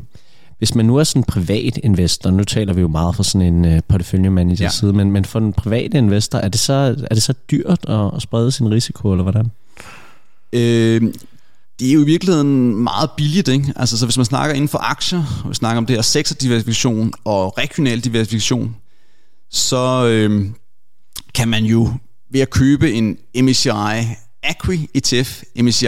[0.58, 3.54] Hvis man nu er sådan en privat investor, nu taler vi jo meget fra sådan
[3.54, 4.70] en uh, porteføljemanager ja.
[4.70, 8.10] side, men, men for en privat investor, er det så, er det så dyrt at,
[8.16, 9.50] at sprede sin risiko, eller hvordan?
[10.52, 11.14] Øh,
[11.80, 13.72] det er jo i virkeligheden meget billigt, ikke?
[13.76, 17.12] Altså, så hvis man snakker inden for aktier, og vi snakker om det her sektordiversifikation
[17.24, 18.76] og regional diversifikation,
[19.50, 20.46] så øh,
[21.34, 21.92] kan man jo
[22.30, 23.68] ved at købe en MSCI
[24.42, 25.86] Acqui ETF, MSCI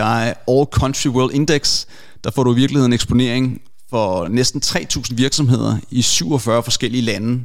[0.48, 1.86] All Country World Index,
[2.24, 7.44] der får du i virkeligheden eksponering for næsten 3.000 virksomheder i 47 forskellige lande.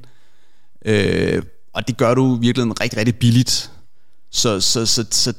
[0.85, 3.71] Øh, og det gør du i virkeligheden rigtig, rigtig billigt.
[4.31, 5.33] Så, så, så, så,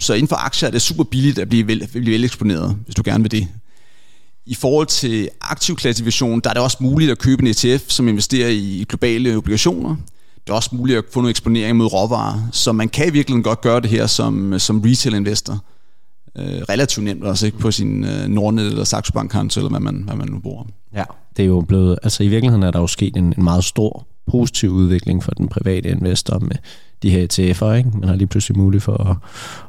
[0.00, 2.94] så inden for aktier er det super billigt at blive vel, blive vel eksponeret, hvis
[2.94, 3.48] du gerne vil det.
[4.46, 8.08] I forhold til aktiv klassifikation, der er det også muligt at købe en ETF, som
[8.08, 9.96] investerer i globale obligationer.
[10.46, 13.60] Det er også muligt at få noget eksponering mod råvarer, så man kan virkelig godt
[13.60, 15.64] gøre det her som, som retail investor.
[16.38, 19.80] Øh, relativt nemt også ikke på sin øh, Nordnet eller Saxo Bank konto, eller hvad
[19.80, 20.64] man, hvad man nu bruger.
[20.94, 21.04] Ja,
[21.36, 24.06] det er jo blevet, altså i virkeligheden er der jo sket en, en meget stor
[24.26, 26.56] positiv udvikling for den private investor med
[27.02, 27.72] de her ETF'er.
[27.72, 27.90] Ikke?
[27.98, 29.16] Man har lige pludselig mulighed for at,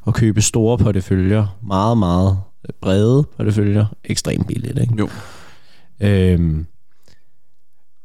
[0.08, 2.38] at købe store porteføljer, meget, meget
[2.82, 4.80] brede porteføljer, ekstremt billigt.
[4.80, 4.94] Ikke?
[5.00, 5.10] Jo.
[6.00, 6.65] Øhm,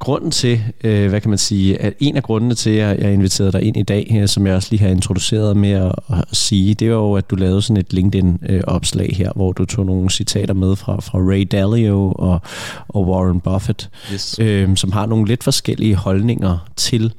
[0.01, 3.51] grunden til, øh, hvad kan man sige, at en af grundene til, at jeg inviterede
[3.51, 6.73] dig ind i dag, her, som jeg også lige har introduceret med at, at sige,
[6.73, 10.53] det var jo, at du lavede sådan et LinkedIn-opslag her, hvor du tog nogle citater
[10.53, 12.41] med fra, fra Ray Dalio og,
[12.87, 14.39] og Warren Buffett, Yes.
[14.39, 17.13] øh, som har nogle lidt forskellige holdninger til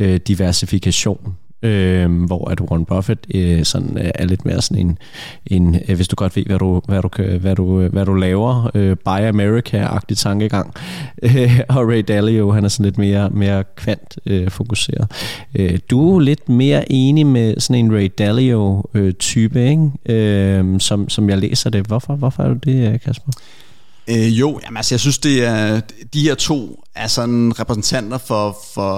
[0.00, 4.98] øh, diversifikation øh, hvor at Warren Buffett øh, sådan øh, er lidt mere sådan en,
[5.46, 8.14] en øh, hvis du godt ved, hvad du, hvad du, hvad du, øh, hvad du
[8.14, 10.74] laver, øh, Buy America-agtig tankegang.
[11.22, 15.10] Øh, og Ray Dalio, han er sådan lidt mere, mere kvant øh, fokuseret.
[15.54, 19.90] Øh, du er lidt mere enig med sådan en Ray Dalio-type, øh, ikke?
[20.06, 21.86] Øh, som, som jeg læser det.
[21.86, 23.32] Hvorfor, hvorfor er du det, øh, Kasper?
[24.10, 25.80] Øh, jo, jamen, altså, jeg synes, det er,
[26.14, 28.90] de her to er sådan repræsentanter for, for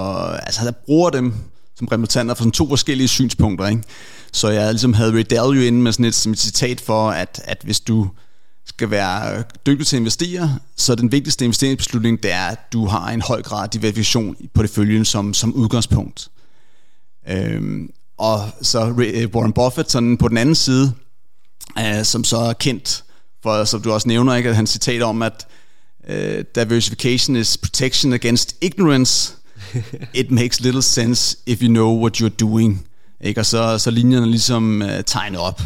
[0.45, 1.33] altså jeg bruger dem
[1.77, 3.67] som repræsentanter for sådan to forskellige synspunkter.
[3.67, 3.83] Ikke?
[4.31, 7.41] Så jeg ligesom havde Ray Dalio inde med sådan et, som et citat for, at,
[7.43, 8.09] at hvis du
[8.65, 13.09] skal være dygtig til at investere, så den vigtigste investeringsbeslutning, det er, at du har
[13.09, 16.29] en høj grad af diversifikation på det følgende som, som udgangspunkt.
[17.29, 20.93] Øhm, og så øh, Warren Buffett sådan på den anden side,
[21.79, 23.03] øh, som så er kendt
[23.43, 25.47] for, som du også nævner, ikke, at han citat om, at
[26.07, 29.36] øh, diversification is protection against ignorance.
[30.13, 32.87] It makes little sense if you know what you're doing.
[33.21, 33.41] Ikke?
[33.41, 35.61] Og så, så linjerne ligesom uh, tegnet op.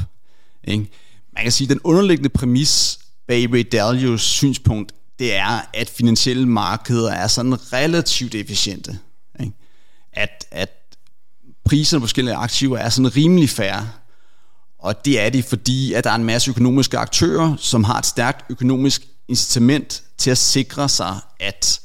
[0.64, 0.90] Ikke?
[1.36, 6.46] Man kan sige, at den underliggende præmis bag Ray Dalios synspunkt, det er, at finansielle
[6.46, 9.00] markeder er sådan relativt efficiente.
[9.40, 9.54] Ikke?
[10.14, 10.70] At, at
[11.66, 13.90] priserne på forskellige aktiver er sådan rimelig færre.
[14.80, 18.06] Og det er det, fordi at der er en masse økonomiske aktører, som har et
[18.06, 21.82] stærkt økonomisk incitament til at sikre sig, at,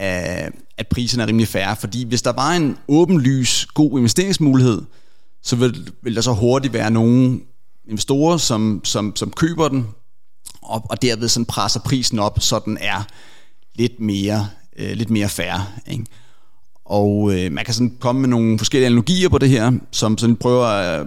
[0.00, 1.76] øh, at priserne er rimelig færre.
[1.76, 4.82] Fordi hvis der var en åbenlys god investeringsmulighed,
[5.42, 7.40] så vil, vil der så hurtigt være nogle
[7.88, 9.86] investorer, som, som, som køber den,
[10.62, 13.02] og, og derved sådan presser prisen op, så den er
[13.74, 15.66] lidt mere, øh, lidt mere færre.
[15.86, 16.04] Ikke?
[16.84, 20.36] Og øh, man kan sådan komme med nogle forskellige analogier på det her, som sådan
[20.36, 21.06] prøver at,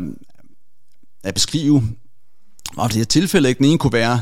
[1.24, 1.84] at beskrive,
[2.78, 3.60] og det her tilfælde, ikke?
[3.60, 4.22] den ene kunne være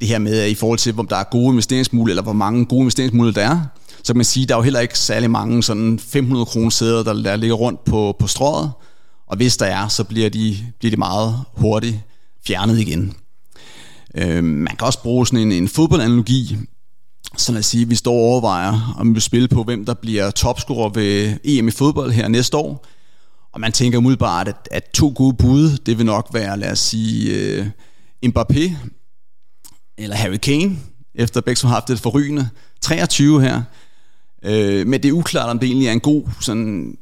[0.00, 2.66] det her med, at i forhold til, om der er gode investeringsmuligheder, eller hvor mange
[2.66, 3.66] gode investeringsmuligheder der er,
[4.08, 7.02] så kan man sige, der er jo heller ikke særlig mange sådan 500 kroner sæder,
[7.02, 8.72] der, der ligger rundt på, på strået,
[9.26, 11.98] og hvis der er, så bliver de, bliver de meget hurtigt
[12.46, 13.14] fjernet igen.
[14.14, 16.56] Øh, man kan også bruge sådan en, en fodboldanalogi,
[17.36, 19.84] så lad os sige, at vi står og overvejer, om vi vil spille på, hvem
[19.84, 22.86] der bliver topscorer ved EM i fodbold her næste år.
[23.52, 26.78] Og man tænker umiddelbart, at, at to gode bud, det vil nok være, lad os
[26.78, 27.66] sige, uh,
[28.26, 28.72] Mbappé
[29.98, 30.76] eller Harry Kane,
[31.14, 32.48] efter begge har haft et forrygende
[32.82, 33.62] 23 her.
[34.44, 36.98] Øh, men det er uklart, om det egentlig er en god sådan,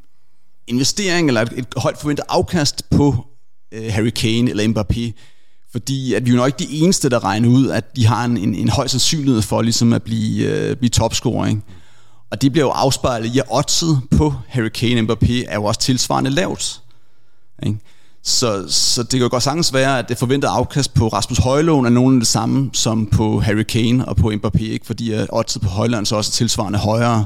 [0.67, 3.27] investering eller et, et højt forventet afkast på
[3.73, 5.13] øh, Harry Kane eller Mbappé.
[5.73, 8.25] Fordi at vi er jo nok ikke de eneste, der regner ud, at de har
[8.25, 11.47] en, en, en høj sandsynlighed for ligesom at blive, øh, blive topscorer.
[11.47, 11.61] Ikke?
[12.31, 15.65] Og det bliver jo afspejlet i, at oddset på Harry Kane og Mbappé er jo
[15.65, 16.83] også tilsvarende lavt.
[17.67, 17.79] Ikke?
[18.27, 21.87] Så, så det kan jo godt sagtens være, at det forventede afkast på Rasmus Højlund
[21.87, 24.87] er nogenlunde det samme som på Harry Kane og på Mbappé, ikke?
[24.87, 27.25] fordi at oddset på Højlund så også er tilsvarende højere.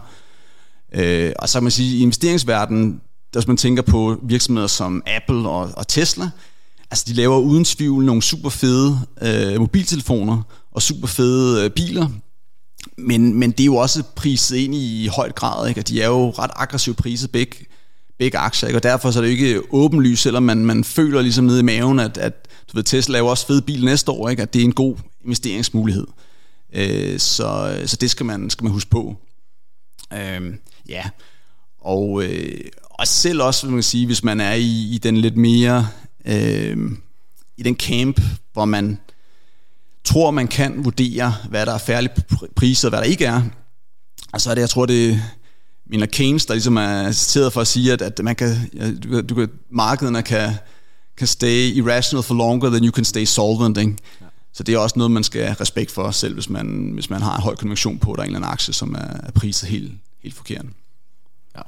[0.95, 3.01] Øh, og så kan man sige, at i investeringsverdenen,
[3.33, 6.31] hvis man tænker på virksomheder som Apple og, og Tesla,
[6.91, 12.09] altså de laver uden tvivl nogle super fede øh, mobiltelefoner og super fede øh, biler,
[12.99, 15.81] men, men det er jo også priset ind i højt grad, ikke?
[15.81, 17.67] og de er jo ret aggressivt priset begge,
[18.21, 18.79] begge aktier, ikke?
[18.79, 22.01] og derfor så er det ikke åbenlyst, selvom man, man føler ligesom nede i maven,
[22.01, 24.43] at, at du ved, Tesla laver også fede bil næste år, ikke?
[24.43, 26.07] at det er en god investeringsmulighed.
[26.73, 29.17] Øh, så, så det skal man, skal man huske på.
[30.13, 30.55] Øh,
[30.89, 31.03] ja,
[31.81, 35.37] og, øh, og selv også, vil man sige, hvis man er i, i den lidt
[35.37, 35.89] mere,
[36.25, 36.77] øh,
[37.57, 38.21] i den camp,
[38.53, 38.99] hvor man
[40.05, 42.11] tror, man kan vurdere, hvad der er færdig
[42.57, 43.43] priser, og hvad der ikke er.
[44.39, 45.23] Så er det, jeg tror, det
[45.91, 48.91] er Miller Keynes, der ligesom er citeret for at sige, at, at man kan, ja,
[48.93, 50.51] du, kan- du kan, markederne kan,
[51.19, 53.79] can stay irrational for longer than you can stay solvent.
[53.79, 53.97] Ikke?
[54.21, 54.27] Ja.
[54.53, 57.23] Så det er også noget, man skal have respekt for, selv hvis man, hvis man
[57.23, 59.69] har en høj konvention på, der er en eller anden aktie, som er, er priset
[59.69, 60.65] helt, helt forkert.
[61.57, 61.61] Ja,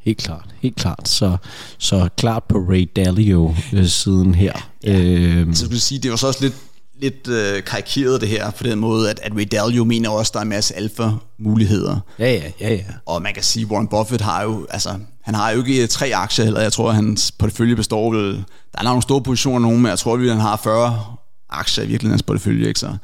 [0.00, 0.54] helt klart.
[0.60, 1.08] Helt klart.
[1.08, 1.36] Så,
[1.78, 4.70] så klart på Ray Dalio øh, siden her.
[4.84, 5.00] Ja.
[5.00, 5.54] Øhm.
[5.54, 6.54] Så skulle sige, det var så også lidt
[7.02, 10.34] lidt øh, karikeret det her på den måde, at, at Ray Dalio mener også, at
[10.34, 12.00] der er en masse alfa-muligheder.
[12.18, 12.84] Ja, ja, ja, ja.
[13.06, 16.44] Og man kan sige, Warren Buffett har jo, altså, han har jo ikke tre aktier
[16.44, 16.60] heller.
[16.60, 18.36] Jeg tror, at hans portefølje består vel,
[18.72, 21.04] der er nogle store positioner nogen, men jeg tror, at han har 40
[21.50, 22.80] aktier i virkeligheden hans portefølje, ikke?
[22.80, 22.96] Så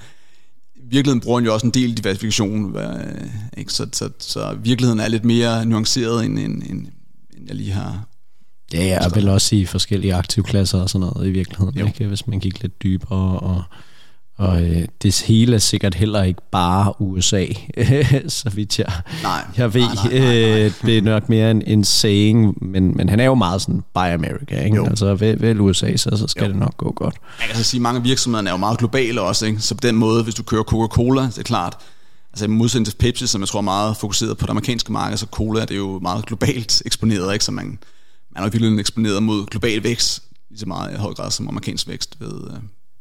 [0.76, 2.76] i virkeligheden bruger han jo også en del diversifikation,
[3.56, 3.72] ikke?
[3.72, 6.86] Så, så, så virkeligheden er lidt mere nuanceret, end, end, end,
[7.36, 8.04] end jeg lige har
[8.74, 12.06] Ja, ja, og vel også i forskellige aktivklasser og sådan noget i virkeligheden, ikke?
[12.06, 13.18] hvis man gik lidt dybere.
[13.18, 13.62] Og, og
[14.40, 17.46] øh, det hele er sikkert heller ikke bare USA,
[18.28, 19.80] så vidt jeg, nej, jeg ved.
[19.80, 20.64] Nej, nej, nej, nej.
[20.64, 23.82] Øh, det er nok mere en, en saying, men, men han er jo meget sådan,
[23.94, 24.76] buy America, ikke?
[24.76, 24.86] Jo.
[24.86, 26.48] Altså vel, vel USA, så, så skal jo.
[26.48, 27.14] det nok gå godt.
[27.40, 29.60] Jeg kan så sige, at mange virksomheder er jo meget globale også, ikke?
[29.60, 31.76] så på den måde, hvis du kører Coca-Cola, det er klart,
[32.32, 35.16] altså i modsætning til Pepsi, som jeg tror er meget fokuseret på det amerikanske marked,
[35.16, 37.44] så cola er det jo meget globalt eksponeret, ikke?
[37.44, 37.78] så man
[38.34, 41.88] man er virkelig eksponeret mod global vækst, lige så meget i høj grad som amerikansk
[41.88, 42.58] vækst ved, øh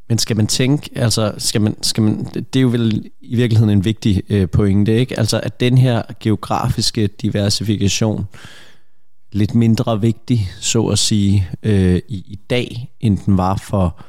[0.10, 3.70] men skal man tænke, altså skal man, skal man, det er jo vel i virkeligheden
[3.70, 5.20] en vigtig øh, pointe, ikke?
[5.20, 8.26] Altså at den her geografiske diversifikation
[9.32, 14.00] lidt mindre vigtig, så at sige, øh, i, i dag, end den var for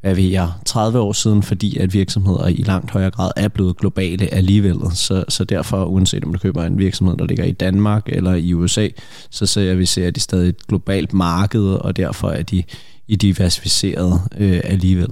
[0.00, 3.76] hvad ved jeg, 30 år siden, fordi at virksomheder i langt højere grad er blevet
[3.76, 4.76] globale alligevel.
[4.94, 8.54] Så, så derfor, uanset om du køber en virksomhed, der ligger i Danmark eller i
[8.54, 8.88] USA,
[9.30, 12.62] så ser vi ser, at de stadig et globalt marked, og derfor er de
[13.08, 15.10] i diversificeret øh, alligevel.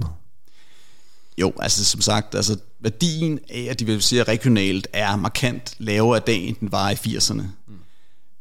[1.37, 6.47] Jo, altså som sagt, altså værdien af at diversificere regionalt er markant lavere i dag,
[6.47, 7.43] end den var i 80'erne.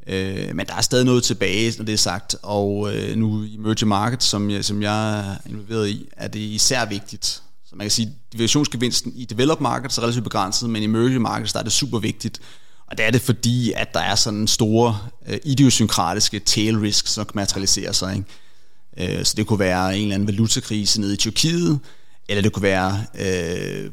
[0.07, 3.55] Øh, men der er stadig noget tilbage, når det er sagt, og øh, nu i
[3.55, 7.27] emerging markets, som jeg, som jeg er involveret i, er det især vigtigt.
[7.65, 11.23] Så man kan sige, at diversionsgevinsten i developed markets er relativt begrænset, men i emerging
[11.23, 12.41] markets, der er det super vigtigt.
[12.87, 17.25] Og det er det fordi, at der er sådan store øh, idiosynkratiske tail risks, som
[17.25, 18.17] kan materialisere sig.
[18.17, 19.19] Ikke?
[19.19, 21.81] Øh, så det kunne være en eller anden valutakrise nede i Tyrkiet,
[22.29, 23.91] eller det kunne være øh,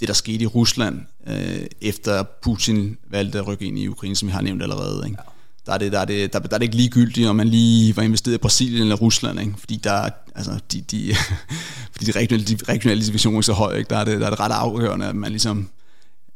[0.00, 4.28] det, der skete i Rusland, øh, efter Putin valgte at rykke ind i Ukraine, som
[4.28, 5.06] vi har nævnt allerede.
[5.06, 5.18] Ikke?
[5.26, 5.30] Ja
[5.66, 7.96] der er det, der er det, der, der er det ikke ligegyldigt, om man lige
[7.96, 9.54] var investeret i Brasilien eller Rusland, ikke?
[9.58, 11.14] fordi der, altså, de, de,
[11.92, 13.90] fordi de regionale, de regionale divisioner er så høje, ikke?
[13.90, 15.68] Der, er det, der er det ret afgørende, at man ligesom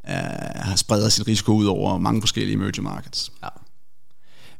[0.05, 0.15] uh,
[0.55, 3.33] har spredt sit risiko ud over mange forskellige emerging markets.
[3.43, 3.49] Ja.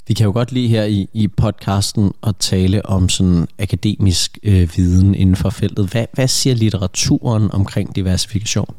[0.09, 4.77] Vi kan jo godt lige her i, i podcasten at tale om sådan akademisk øh,
[4.77, 5.89] viden inden for feltet.
[5.89, 8.75] Hvad, hvad siger litteraturen omkring diversifikation?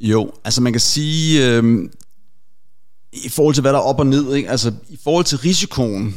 [0.00, 1.90] Jo, altså man kan sige, øh,
[3.12, 4.50] i forhold til, hvad der er op og ned, ikke?
[4.50, 6.14] altså i forhold til risikoen,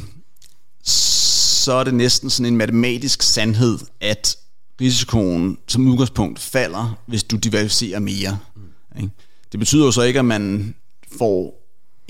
[0.84, 4.36] så er det næsten sådan en matematisk sandhed, at
[4.80, 8.38] risikoen som udgangspunkt falder, hvis du diversificerer mere.
[8.96, 9.10] Ikke?
[9.52, 10.74] Det betyder jo så ikke, at man
[11.18, 11.59] får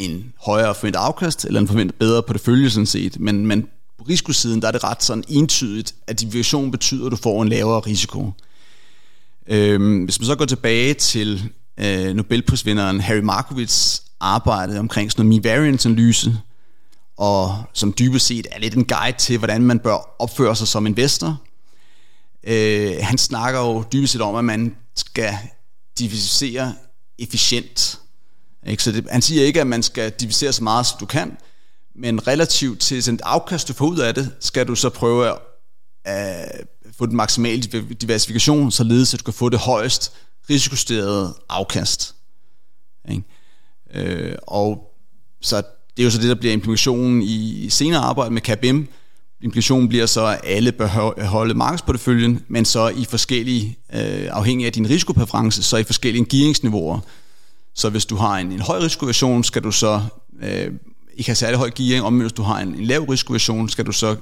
[0.01, 3.63] en højere forventet afkast, eller en forventet bedre på det følge sådan set, men, men
[3.99, 7.49] på risikosiden, der er det ret sådan entydigt, at diversifikation betyder, at du får en
[7.49, 8.33] lavere risiko.
[9.47, 15.45] Øhm, hvis man så går tilbage til øh, Nobelprisvinderen Harry Markowitz arbejde omkring sådan noget
[15.45, 16.37] variance-analyse,
[17.17, 20.87] og som dybest set er lidt en guide til, hvordan man bør opføre sig som
[20.87, 21.37] investor.
[22.45, 25.35] Øh, han snakker jo dybest set om, at man skal
[25.99, 26.75] diversificere
[27.19, 28.01] efficient.
[28.67, 28.83] Ikke?
[28.83, 31.37] Så det, han siger ikke, at man skal diversificere så meget, som du kan,
[31.95, 35.29] men relativt til sådan et afkast, du får ud af det, skal du så prøve
[35.29, 35.39] at
[36.05, 36.65] at
[36.99, 37.63] få den maksimale
[38.01, 40.13] diversifikation, således at du kan få det højst
[40.51, 42.15] risikosterede afkast.
[43.11, 43.23] Ikke?
[43.95, 44.95] Øh, og
[45.41, 45.57] så
[45.97, 48.83] det er jo så det, der bliver implikationen i senere arbejde med KBM.
[49.43, 50.87] Implikationen bliver så, at alle bør
[51.25, 57.01] holde markedsporteføljen, men så i forskellige, øh, afhængig af din risikopræference, så i forskellige gearingsniveauer.
[57.75, 60.03] Så hvis du har en, en høj risikoversion, skal du så
[60.43, 60.73] øh,
[61.15, 63.93] ikke have særlig høj gearing, om hvis du har en, en lav risikoversion, skal du
[63.93, 64.17] så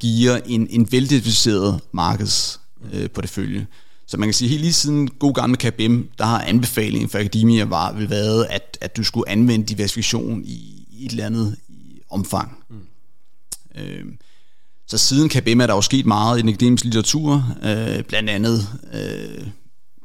[0.00, 3.60] geare en, en veldiversificeret markedsportefølje.
[3.60, 3.66] Øh,
[4.06, 7.64] så man kan sige, helt lige siden god gamle KBM, der har anbefalingen for akademia
[7.64, 12.00] var, vil været, at, at du skulle anvende diversifikation i, i et eller andet i
[12.10, 12.64] omfang.
[12.70, 12.76] Mm.
[13.80, 14.04] Øh,
[14.86, 18.68] så siden KBM er der jo sket meget i den akademiske litteratur, øh, blandt andet,
[18.92, 19.46] øh,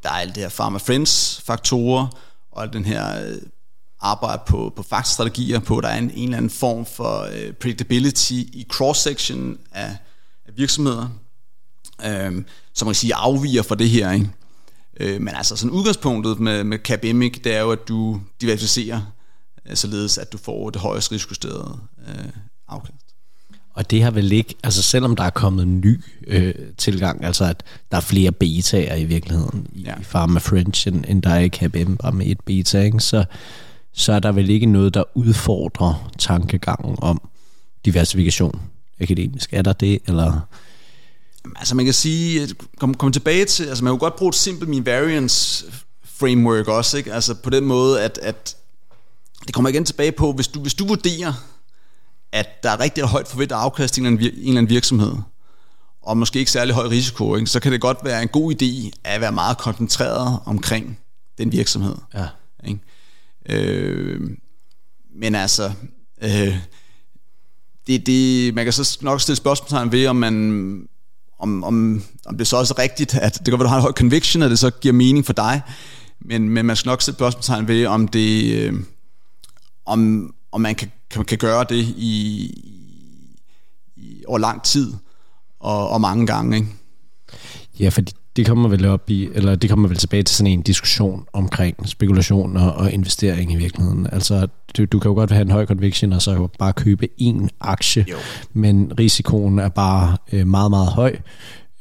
[0.03, 2.07] der er alt det her Pharma Friends faktorer,
[2.55, 3.37] og den her øh,
[3.99, 8.33] arbejde på, på faktorstrategier på, der er en, en eller anden form for øh, predictability
[8.33, 9.97] i cross-section af,
[10.45, 11.09] af virksomheder.
[12.05, 14.11] Øh, som man kan sige afviger fra det her.
[14.11, 14.29] Ikke?
[14.99, 19.01] Øh, men altså sådan udgangspunktet med, med CAPEMIC, det er jo, at du diversificerer,
[19.65, 22.29] øh, således at du får det højeste risikosterede øh,
[22.67, 23.02] afkast.
[23.73, 27.45] Og det har vel ikke, altså selvom der er kommet en ny øh, tilgang, altså
[27.45, 29.93] at der er flere betaer i virkeligheden i, ja.
[29.99, 32.99] i Pharma French, end, end der er i KBM, bare med et beta, ikke?
[32.99, 33.25] Så,
[33.93, 37.21] så er der vel ikke noget, der udfordrer tankegangen om
[37.85, 38.61] diversifikation
[38.99, 39.53] akademisk.
[39.53, 40.39] Er der det, eller...
[41.55, 44.35] Altså man kan sige, kom, kom tilbage til, altså man kan jo godt bruge et
[44.35, 45.65] simpelt mean variance
[46.03, 47.13] framework også, ikke?
[47.13, 48.55] Altså på den måde, at, at
[49.47, 51.33] det kommer igen tilbage på, hvis du, hvis du vurderer,
[52.33, 55.15] at der er rigtig højt forventet afkast i en eller anden virksomhed,
[56.01, 57.47] og måske ikke særlig høj risiko, ikke?
[57.47, 60.99] så kan det godt være en god idé at være meget koncentreret omkring
[61.37, 61.95] den virksomhed.
[62.13, 62.27] Ja.
[62.67, 62.79] Ikke?
[63.49, 64.21] Øh,
[65.15, 65.71] men altså,
[66.21, 66.57] øh,
[67.87, 70.87] det, det, man kan så nok stille spørgsmålstegn ved, om man
[71.39, 73.81] om, om, om det så også er rigtigt, at det kan være, du har en
[73.81, 75.61] høj conviction, at det så giver mening for dig,
[76.21, 78.73] men, men man skal nok stille spørgsmålstegn ved, om det, øh,
[79.85, 82.45] om, om man kan, kan, kan gøre det i,
[83.95, 84.93] i, over lang tid
[85.59, 86.57] og, og mange gange.
[86.57, 86.67] Ikke?
[87.79, 90.61] Ja, fordi det kommer vel op i, eller det kommer vel tilbage til sådan en
[90.61, 94.07] diskussion omkring spekulation og, og investering i virkeligheden.
[94.11, 97.47] Altså, du, du kan jo godt have en høj conviction, og så bare købe én
[97.61, 98.17] aktie, jo.
[98.53, 101.15] men risikoen er bare øh, meget, meget høj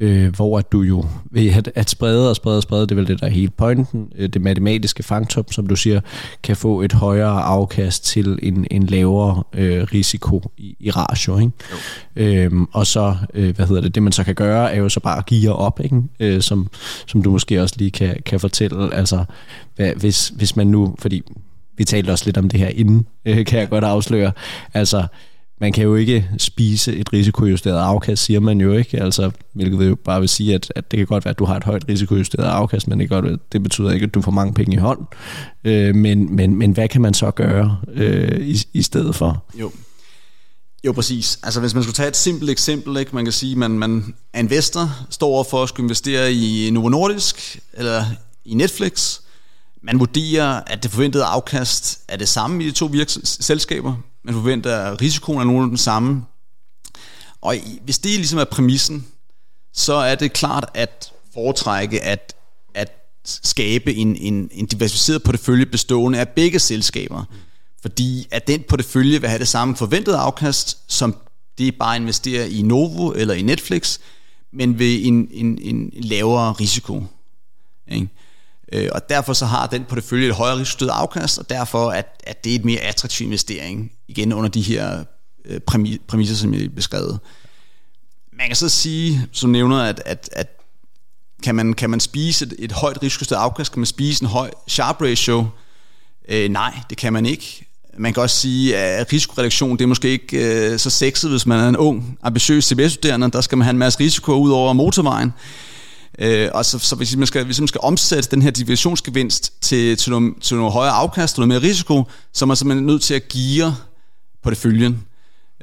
[0.03, 2.95] øh, hvor at du jo ved at, at sprede og sprede og sprede, det er
[2.95, 6.01] vel det, der er hele pointen, øh, det matematiske fangtop, som du siger,
[6.43, 11.38] kan få et højere afkast til en, en lavere øh, risiko i, i ratio.
[11.38, 11.53] Ikke?
[12.45, 15.01] Øhm, og så, øh, hvad hedder det, det man så kan gøre, er jo så
[15.01, 16.03] bare at geare op, ikke?
[16.21, 16.71] Øh, som,
[17.07, 18.95] som du måske også lige kan, kan fortælle.
[18.95, 19.25] Altså,
[19.77, 21.23] hvad, hvis, hvis man nu, fordi
[21.77, 24.33] vi talte også lidt om det her inden, øh, kan jeg godt afsløre,
[24.75, 25.07] altså
[25.62, 29.03] man kan jo ikke spise et risikojusteret afkast, siger man jo ikke.
[29.03, 31.57] Altså, hvilket jo bare vil sige, at, at det kan godt være, at du har
[31.57, 34.77] et højt risikojusteret afkast, men det, godt, det betyder ikke, at du får mange penge
[34.77, 34.98] i hånd.
[35.64, 39.44] Øh, men, men, men hvad kan man så gøre øh, i, i stedet for?
[39.55, 39.72] Jo.
[40.85, 41.38] Jo, præcis.
[41.42, 43.14] Altså hvis man skulle tage et simpelt eksempel, ikke?
[43.14, 46.70] man kan sige, at man, man er investor, står over for at skulle investere i
[46.72, 48.05] Novo Nordisk eller
[48.44, 49.20] i Netflix.
[49.83, 53.94] Man vurderer, at det forventede afkast er det samme i de to virks- selskaber.
[54.24, 56.24] Man forventer, at risikoen er nogenlunde den samme.
[57.40, 59.06] Og hvis det ligesom er præmissen,
[59.72, 62.35] så er det klart at foretrække at,
[62.74, 62.92] at
[63.24, 67.24] skabe en, en, en diversificeret portefølje bestående af begge selskaber.
[67.82, 71.16] Fordi at den portefølje vil have det samme forventede afkast, som
[71.58, 73.98] det bare investere i Novo eller i Netflix,
[74.52, 77.04] men ved en, en, en lavere risiko.
[77.88, 78.08] Ikke?
[78.72, 82.44] Øh, og derfor så har den portefølje et højere risikostødt afkast, og derfor at, at
[82.44, 85.04] det er et mere attraktiv investering, igen under de her
[85.44, 85.61] øh,
[86.08, 87.18] præmisser, som jeg beskrevet.
[88.32, 90.58] Man kan så sige, som nævner, at, at, at
[91.42, 94.50] kan, man, kan man spise et, et højt risikostødt afkast, kan man spise en høj
[94.68, 95.46] sharp ratio?
[96.28, 97.66] Øh, nej, det kan man ikke.
[97.98, 101.58] Man kan også sige, at risikoreduktion, det er måske ikke øh, så sexet, hvis man
[101.58, 103.30] er en ung, ambitiøs CBS-studerende.
[103.30, 105.28] Der skal man have en masse risiko ud over motorvejen.
[105.28, 105.71] Øh,
[106.18, 109.96] Øh, og så, så hvis, man skal, hvis man skal omsætte den her divisionsgevinst til,
[109.96, 113.14] til, nogle, til nogle højere afkast noget mere risiko, så er man simpelthen nødt til
[113.14, 113.77] at geare
[114.42, 115.05] på det følgen.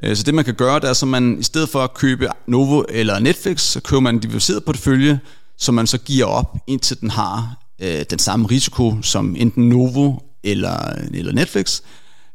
[0.02, 2.28] Øh, så det man kan gøre, det er, så man i stedet for at købe
[2.46, 5.20] Novo eller Netflix, så køber man en diversificeret portefølje,
[5.58, 10.14] som man så giver op, indtil den har øh, den samme risiko som enten Novo
[10.44, 11.80] eller, eller Netflix,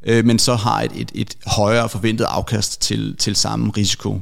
[0.06, 4.22] øh, men så har et, et, et højere forventet afkast til, til samme risiko.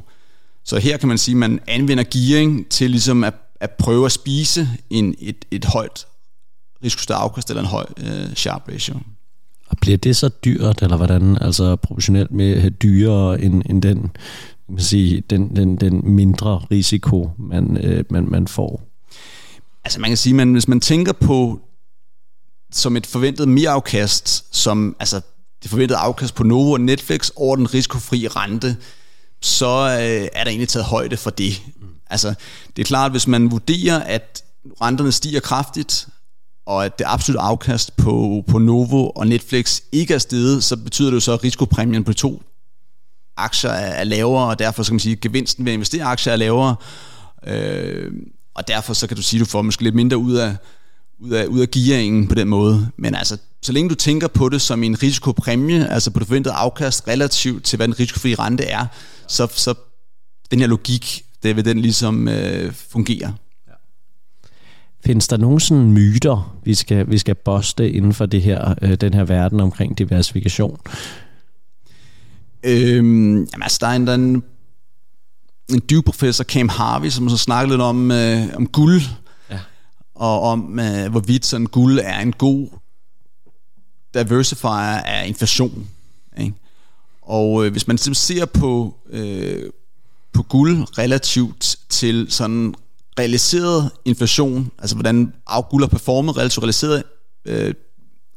[0.64, 4.12] Så her kan man sige, at man anvender gearing til ligesom at at prøve at
[4.12, 6.06] spise en, et, et højt
[6.84, 8.94] risikostørre afkast eller en høj øh, sharp ratio.
[9.66, 14.10] Og bliver det så dyrt, eller hvordan, altså proportionelt med dyrere end, end den,
[14.68, 18.82] man sige, den, den, den mindre risiko, man, øh, man, man får?
[19.84, 21.60] Altså man kan sige, at hvis man tænker på
[22.72, 25.20] som et forventet merafkast, som altså
[25.62, 28.76] det forventede afkast på Novo og Netflix over den risikofri rente,
[29.40, 31.62] så øh, er der egentlig taget højde for det.
[32.10, 32.34] Altså,
[32.76, 34.42] det er klart, hvis man vurderer, at
[34.80, 36.08] renterne stiger kraftigt,
[36.66, 41.10] og at det absolut afkast på, på Novo og Netflix ikke er steget, så betyder
[41.10, 42.42] det jo så, at risikopræmien på to
[43.36, 46.02] aktier er, er lavere, og derfor skal man sige, at gevinsten ved at investere i
[46.02, 46.76] aktier er lavere,
[47.46, 48.12] øh,
[48.54, 50.56] og derfor så kan du sige, at du får måske lidt mindre ud af,
[51.18, 52.90] ud af, ud af gearingen på den måde.
[52.96, 56.54] Men altså, så længe du tænker på det som en risikopræmie, altså på det forventede
[56.54, 58.86] afkast relativt til, hvad den risikofri rente er,
[59.28, 59.74] så, så
[60.50, 63.34] den her logik det vil den ligesom øh, fungere.
[63.68, 63.72] Ja.
[65.06, 68.94] Findes der nogle sådan myter, vi skal, vi skal boste inden for det her, øh,
[68.94, 70.80] den her verden omkring diversifikation?
[72.62, 74.42] Øhm, jamen altså, der er en, der er en,
[75.72, 79.02] en dyvprofessor, Cam Harvey, som så snakker lidt om, øh, om guld,
[79.50, 79.60] ja.
[80.14, 82.68] og om øh, hvorvidt sådan guld er en god
[84.14, 85.88] diversifier af inflation.
[86.38, 86.54] Ikke?
[87.22, 89.70] Og øh, hvis man simpelthen ser på, øh,
[90.34, 92.74] på guld relativt til sådan
[93.18, 95.32] realiseret inflation, altså hvordan
[95.70, 97.02] guld har performet relativt realiseret,
[97.44, 97.74] øh,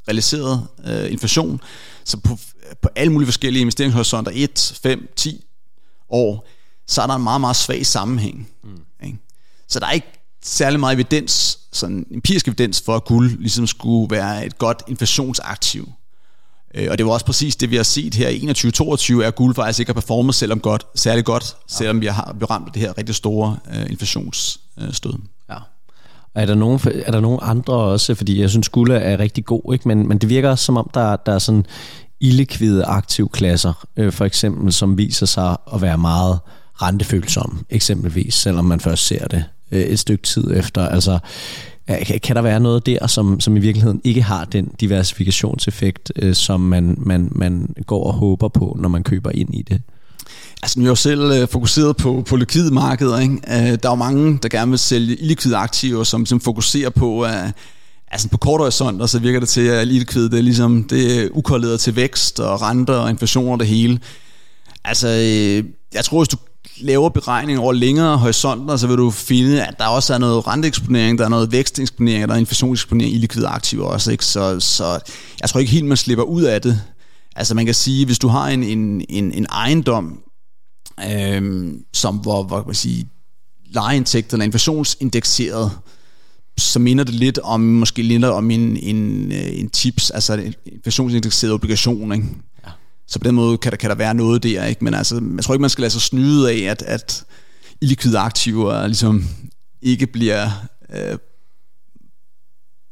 [0.07, 1.61] realiseret øh, inflation,
[2.03, 2.37] så på,
[2.81, 5.45] på alle mulige forskellige investeringshorisonter, 1, 5, 10
[6.09, 6.47] år,
[6.87, 8.49] så er der en meget, meget svag sammenhæng.
[8.63, 8.81] Mm.
[9.03, 9.17] Ikke?
[9.67, 14.15] Så der er ikke særlig meget evidens, sådan empirisk evidens for, at guld ligesom skulle
[14.15, 15.89] være et godt inflationsaktiv.
[16.77, 18.37] Øh, og det var også præcis det, vi har set her i
[19.21, 22.45] 21-22, at guld faktisk ikke har performet selvom godt, særlig godt, selvom vi har vi
[22.45, 25.13] ramt det her rigtig store uh, inflationsstød.
[25.13, 25.19] Uh,
[25.49, 25.55] ja.
[26.33, 29.45] Og er der, nogen, er der nogen andre også, fordi jeg synes, guld er rigtig
[29.45, 29.87] god, ikke?
[29.87, 31.65] Men, men det virker også som om, der, der er sådan
[32.19, 36.39] illikvide aktivklasser, øh, for eksempel, som viser sig at være meget
[36.81, 40.87] rentefølsomme, eksempelvis, selvom man først ser det øh, et stykke tid efter.
[40.87, 41.19] Altså,
[42.23, 46.61] kan der være noget der, som, som i virkeligheden ikke har den diversifikationseffekt, øh, som
[46.61, 49.81] man, man, man går og håber på, når man køber ind i det?
[50.63, 53.19] Altså, nu er jeg jo selv øh, fokuseret på, på likvide markeder.
[53.19, 53.33] Ikke?
[53.33, 57.21] Øh, der er jo mange, der gerne vil sælge illikvide aktiver, som, som fokuserer på,
[57.21, 57.51] at
[58.11, 61.29] altså på kort horisont, så virker det til, at illikvid det er ligesom det er
[61.31, 63.99] ukorreleret til vækst og renter og inflation og det hele.
[64.85, 65.63] Altså, øh,
[65.93, 66.37] jeg tror, hvis du
[66.81, 71.17] laver beregninger over længere horisonter, så vil du finde, at der også er noget renteeksponering,
[71.17, 74.11] der er noget væksteksponering, der er inflationseksponering i likvide aktiver også.
[74.11, 74.25] Ikke?
[74.25, 74.99] Så, så
[75.41, 76.81] jeg tror ikke helt, man slipper ud af det.
[77.35, 80.19] Altså man kan sige, hvis du har en, en, en, en ejendom,
[81.11, 83.09] øhm, som hvor, hvor man sige,
[83.65, 85.71] lejeindtægterne er inflationsindekseret,
[86.57, 90.53] så minder det lidt om, måske lidt om en, en, øh, en tips, altså en
[90.65, 92.25] inflationsindekseret obligation, ikke?
[93.07, 94.83] Så på den måde kan der, kan der være noget der, ikke?
[94.83, 97.23] men altså, jeg tror ikke, man skal lade sig snyde af, at, at
[97.81, 99.25] illikvide aktiver ligesom
[99.81, 100.49] ikke bliver
[100.93, 101.17] øh,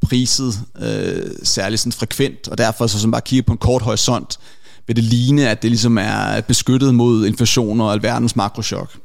[0.01, 4.39] priset øh, særlig sådan frekvent, og derfor så som bare kigge på en kort horisont,
[4.87, 8.97] vil det ligne, at det ligesom er beskyttet mod inflation og alverdens makrochok.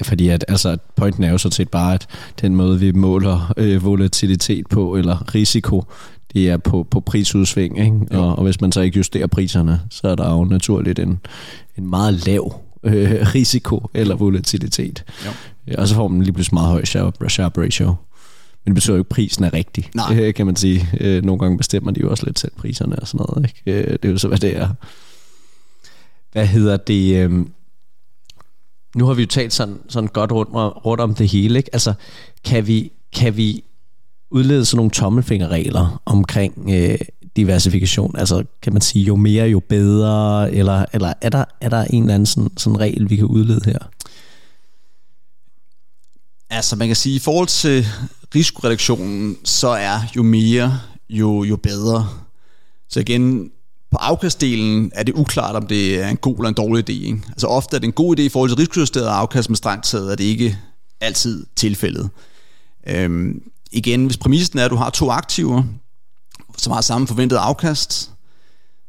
[0.00, 2.06] Ja, fordi at, altså, pointen er jo så set bare, at
[2.40, 5.84] den måde, vi måler øh, volatilitet på, eller risiko,
[6.34, 8.00] det er på, på prisudsving, ikke?
[8.10, 11.20] Og, og hvis man så ikke justerer priserne, så er der jo naturligt en,
[11.78, 15.04] en meget lav øh, risiko eller volatilitet.
[15.26, 15.30] Jo.
[15.78, 17.94] Og så får man lige pludselig meget høj sharp, sharp ratio.
[18.64, 20.14] Men det betyder jo ikke, at prisen er rigtig, Nej.
[20.14, 20.88] Det kan man sige.
[21.00, 23.50] Øh, nogle gange bestemmer de jo også lidt selv priserne og sådan noget.
[23.66, 23.80] Ikke?
[23.80, 24.68] Øh, det er jo så, hvad det er.
[26.32, 27.16] Hvad hedder det?
[27.16, 27.46] Øh,
[28.96, 30.50] nu har vi jo talt sådan, sådan godt rundt,
[30.86, 31.58] rundt om det hele.
[31.58, 31.70] Ikke?
[31.72, 31.94] Altså,
[32.44, 33.64] kan vi, kan vi
[34.30, 36.98] udlede sådan nogle tommelfingerregler omkring øh,
[37.36, 38.16] diversifikation?
[38.18, 42.02] Altså kan man sige, jo mere, jo bedre, eller, eller er, der, er der en
[42.02, 43.78] eller anden sådan, sådan regel, vi kan udlede her?
[46.50, 47.86] Altså man kan sige, i forhold til
[48.34, 52.08] risikoreduktionen, så er jo mere, jo, jo bedre.
[52.88, 53.50] Så igen,
[53.90, 56.92] på afkastdelen er det uklart, om det er en god eller en dårlig idé.
[56.92, 57.22] Ikke?
[57.28, 60.12] Altså ofte er det en god idé i forhold til risikojusteret afkast, men strengt taget
[60.12, 60.58] er det ikke
[61.00, 62.10] altid tilfældet.
[62.86, 65.62] Øhm, igen, hvis præmissen er, at du har to aktiver,
[66.56, 68.10] som har samme forventet afkast,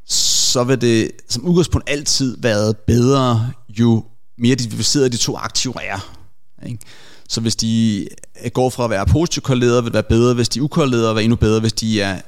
[0.05, 4.03] så vil det som udgangspunkt altid være bedre, jo
[4.38, 6.17] mere diversificeret de to aktiver er.
[6.65, 6.79] Ikke?
[7.29, 8.07] Så hvis de
[8.43, 11.09] øh, går fra at være positivt korreleret, vil det være bedre, hvis de er ukorrelerede,
[11.09, 12.21] og være endnu bedre, hvis de er,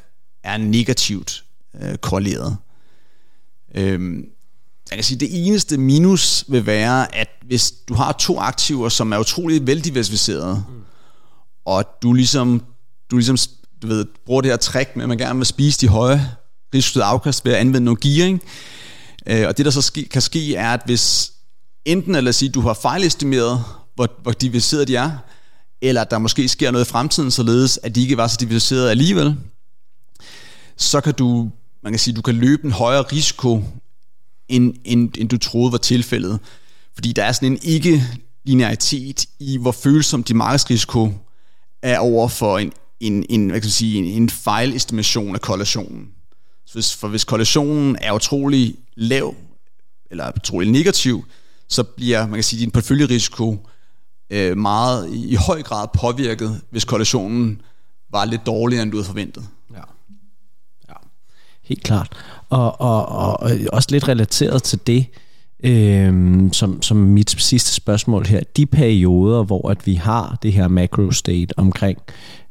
[0.44, 1.44] er negativt
[1.82, 2.58] øh, korreleret.
[3.76, 4.26] Øhm,
[4.90, 9.14] jeg kan sige, det eneste minus vil være, at hvis du har to aktiver, som
[9.14, 10.83] er utrolig veldiversificerede, mm
[11.66, 12.64] og du ligesom,
[13.12, 13.38] du ligesom
[13.82, 16.32] du ved, bruger det her trick med, at man gerne vil spise de høje
[16.74, 18.42] risikoede afkast ved at anvende noget gearing.
[19.28, 21.32] Øh, og det der så ske, kan ske er, at hvis
[21.86, 23.64] enten, eller sige, du har fejlestimeret,
[23.96, 25.12] hvor, hvor diversificeret de er,
[25.82, 28.90] eller at der måske sker noget i fremtiden, således at de ikke var så diversificeret
[28.90, 29.36] alligevel,
[30.78, 31.50] så kan du,
[31.84, 33.64] man kan sige, du kan løbe en højere risiko,
[34.50, 36.40] end, end, end du troede var tilfældet.
[36.94, 41.12] Fordi der er sådan en ikke-linearitet i, hvor følsom de markedsrisiko
[41.84, 46.10] er over for en, en, en, hvad kan man sige, en, en fejlestimation af korrelationen.
[46.66, 49.36] Så hvis, for hvis korrelationen er utrolig lav,
[50.12, 51.26] eller utrolig negativ,
[51.70, 53.68] så bliver man kan sige, din porteføljerisiko
[54.30, 57.62] øh, meget i, i høj grad påvirket, hvis korrelationen
[58.12, 59.44] var lidt dårligere, end du havde forventet.
[59.74, 59.82] Ja.
[60.90, 60.94] ja.
[61.64, 62.16] Helt klart.
[62.50, 65.06] Og, og, og, og også lidt relateret til det,
[65.64, 70.68] Øhm, som, som mit sidste spørgsmål her, de perioder, hvor at vi har det her
[70.68, 71.98] macro state omkring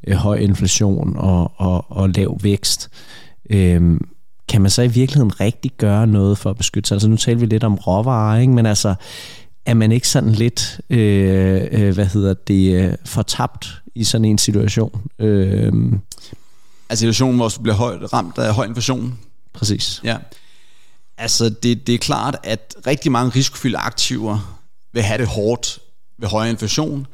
[0.07, 2.91] øh, høj inflation og, og, og lav vækst,
[3.51, 4.09] øhm,
[4.49, 6.95] kan man så i virkeligheden rigtig gøre noget for at beskytte sig?
[6.95, 8.53] Altså nu taler vi lidt om råvarer, ikke?
[8.53, 8.95] men altså
[9.67, 14.39] er man ikke sådan lidt, øh, øh, hvad hedder det, øh, fortabt i sådan en
[14.39, 15.01] situation?
[15.19, 15.73] Øh,
[16.89, 19.19] altså situationen, hvor du bliver højt ramt af høj inflation?
[19.53, 20.01] Præcis.
[20.05, 20.17] Ja.
[21.19, 24.61] Altså, det, det er klart, at rigtig mange risikofyldte aktiver
[24.93, 25.79] vil have det hårdt
[26.19, 27.07] ved høj inflation,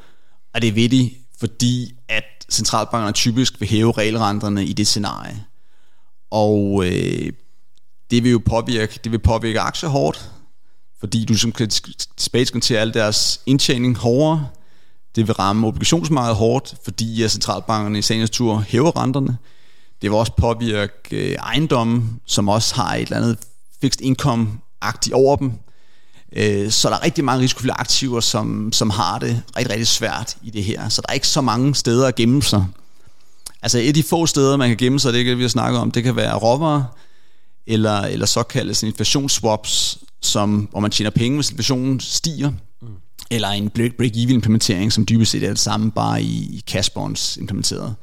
[0.53, 5.45] og det er vigtigt, fordi at centralbankerne typisk vil hæve regelrenterne i det scenarie.
[6.31, 7.33] Og øh,
[8.11, 10.31] det vil jo påvirke, det vil påvirke aktier hårdt,
[10.99, 11.69] fordi du som kan
[12.17, 14.47] tilbage alle deres indtjening hårdere.
[15.15, 19.37] Det vil ramme obligationsmarkedet hårdt, fordi centralbankerne i sagens tur hæver renterne.
[20.01, 23.37] Det vil også påvirke øh, ejendommen, som også har et eller andet
[23.81, 25.51] fixed income-agtigt over dem.
[26.35, 30.37] Øh, så der er rigtig mange risikofyldte aktiver, som, som har det rigtig, rigtig svært
[30.43, 30.89] i det her.
[30.89, 32.65] Så der er ikke så mange steder at gemme sig.
[33.61, 35.81] Altså et af de få steder, man kan gemme sig, det kan vi har snakket
[35.81, 36.83] om, det kan være råvarer,
[37.67, 42.51] eller, eller såkaldte inflationsswaps, som, hvor man tjener penge, hvis inflationen stiger,
[42.81, 42.87] mm.
[43.31, 47.37] eller en break-even implementering, som dybest set er det samme, bare i, i cash bonds
[47.37, 47.95] implementeret.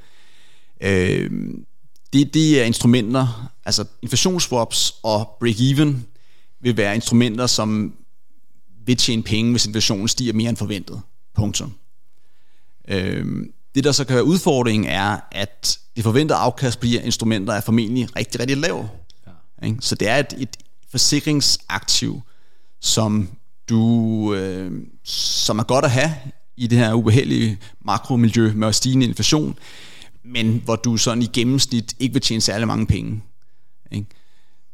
[0.81, 1.31] Øh,
[2.13, 5.97] det, det er instrumenter, altså inflationsswaps og break-even
[6.61, 7.95] vil være instrumenter, som
[8.87, 11.01] vil tjene penge, hvis inflationen stiger mere end forventet.
[11.35, 11.75] Punktum.
[12.89, 13.27] Øh,
[13.75, 18.17] det, der så kan være udfordringen, er, at det forventede afkast bliver instrumenter er formentlig
[18.17, 18.89] rigtig, rigtig lav.
[19.63, 19.73] Ja.
[19.81, 20.57] Så det er et, et
[20.91, 22.23] forsikringsaktiv,
[22.81, 23.29] som
[23.69, 24.73] du, øh,
[25.05, 26.15] som er godt at have
[26.57, 29.59] i det her ubehagelige makromiljø med stigende inflation,
[30.27, 33.23] men hvor du sådan i gennemsnit ikke vil tjene særlig mange penge.
[33.93, 34.07] Ikke?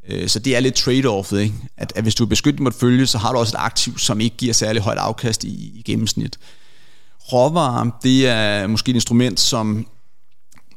[0.09, 1.55] Øh, så det er lidt trade-offet, ikke?
[1.77, 4.37] At, at hvis du er beskyttet følge, så har du også et aktiv, som ikke
[4.37, 6.39] giver særlig højt afkast i, i gennemsnit.
[7.33, 9.87] Råvarer, det er måske et instrument, som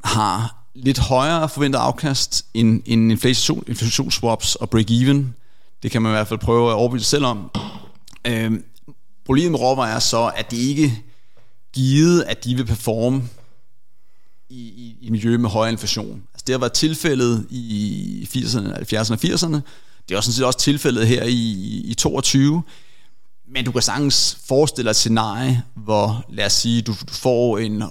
[0.03, 5.35] har lidt højere forventet afkast end, end inflation, inflationsswaps og break-even.
[5.83, 7.51] Det kan man i hvert fald prøve at overbevise selv om.
[8.27, 8.63] Øhm,
[9.25, 11.03] problemet med råvarer er så, at det ikke
[11.73, 13.23] givet, at de vil performe
[14.49, 16.23] i, i, i miljø med høj inflation.
[16.33, 19.59] Altså det har været tilfældet i 80'erne, 70'erne og 80'erne.
[20.07, 21.51] Det er også, sådan set også tilfældet her i,
[21.85, 22.63] i 22.
[23.47, 27.57] Men du kan sagtens forestille dig et scenarie, hvor lad os sige, du, du får
[27.57, 27.81] en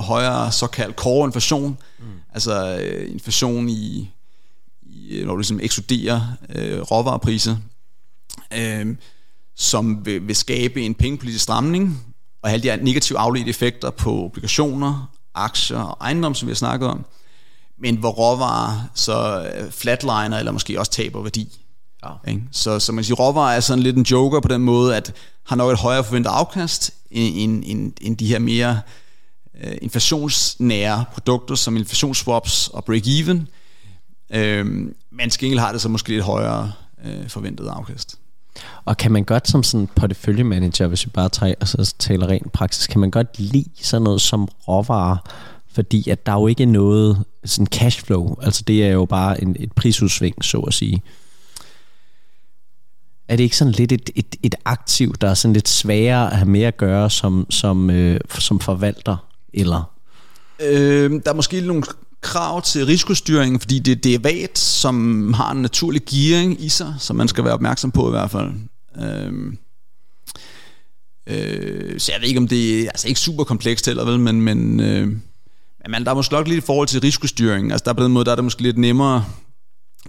[0.00, 2.04] højere såkaldt core inflation, mm.
[2.34, 4.10] altså øh, inflation i,
[4.82, 6.20] i når du ligesom ekskluderer
[6.54, 7.56] øh, råvarepriser,
[8.58, 8.96] øh,
[9.56, 14.24] som vil, vil skabe en pengepolitisk stramning, og alle de her negative afledte effekter på
[14.24, 17.04] obligationer, aktier og ejendom, som vi har snakket om,
[17.78, 21.58] men hvor råvarer så øh, flatliner eller måske også taber værdi.
[22.04, 22.30] Ja.
[22.30, 22.42] Ikke?
[22.52, 25.12] Så, så man siger, råvarer er sådan lidt en joker på den måde, at
[25.46, 28.80] har nok et højere forventet afkast end, end, end de her mere
[29.64, 33.38] øh, inflationsnære produkter som inflationsswaps og break-even.
[34.30, 34.66] Øh,
[35.12, 36.72] men skengel har det så måske lidt højere
[37.04, 38.18] øh, forventet afkast.
[38.84, 42.52] Og kan man godt som sådan porteføljemanager, hvis vi bare tager, og så taler rent
[42.52, 45.16] praksis, kan man godt lide sådan noget som råvarer,
[45.72, 49.56] fordi at der er jo ikke noget sådan cashflow, altså det er jo bare en,
[49.58, 51.02] et prisudsving, så at sige.
[53.28, 56.36] Er det ikke sådan lidt et, et, et aktiv, der er sådan lidt sværere at
[56.36, 59.16] have mere at gøre som, som, øh, som forvalter,
[59.52, 59.90] eller?
[60.60, 61.82] Øh, der er måske nogle
[62.24, 67.16] krav til risikostyring, fordi det er derivat, som har en naturlig gearing i sig, som
[67.16, 68.52] man skal være opmærksom på i hvert fald.
[68.98, 69.32] Øh,
[71.26, 74.40] øh, så jeg ved ikke, om det er altså ikke super komplekst heller, vel, men,
[74.40, 75.08] men, øh,
[75.88, 77.72] men der er måske nok lidt i forhold til risikostyring.
[77.72, 79.24] Altså der på den måde, der er det måske lidt nemmere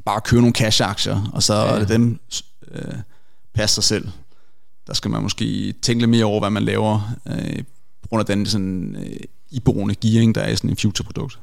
[0.06, 1.66] bare at købe nogle cash-aktier, og så ja.
[1.66, 2.20] er det dem
[2.72, 2.94] øh,
[3.54, 4.08] passe sig selv.
[4.88, 7.64] Der skal man måske tænke lidt mere over, hvad man laver, øh,
[8.02, 9.20] på grund af den sådan, øh,
[9.52, 11.40] iboende gearing, der er i sådan en future-produkt.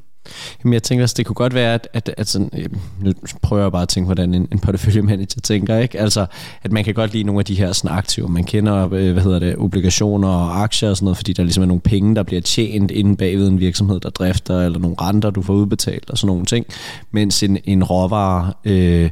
[0.65, 2.67] Jamen jeg tænker også, det kunne godt være, at, at, at sådan, øh,
[3.01, 3.13] nu
[3.43, 6.01] prøver jeg bare at tænke, hvordan en, en porteføljemanager tænker, ikke?
[6.01, 6.27] Altså,
[6.63, 8.29] at man kan godt lide nogle af de her sådan aktiver.
[8.29, 11.63] Man kender, øh, hvad hedder det, obligationer og aktier og sådan noget, fordi der ligesom
[11.63, 15.31] er nogle penge, der bliver tjent inden bagved en virksomhed, der drifter, eller nogle renter,
[15.31, 16.67] du får udbetalt og sådan nogle ting.
[17.11, 19.11] Mens en, en råvare øh,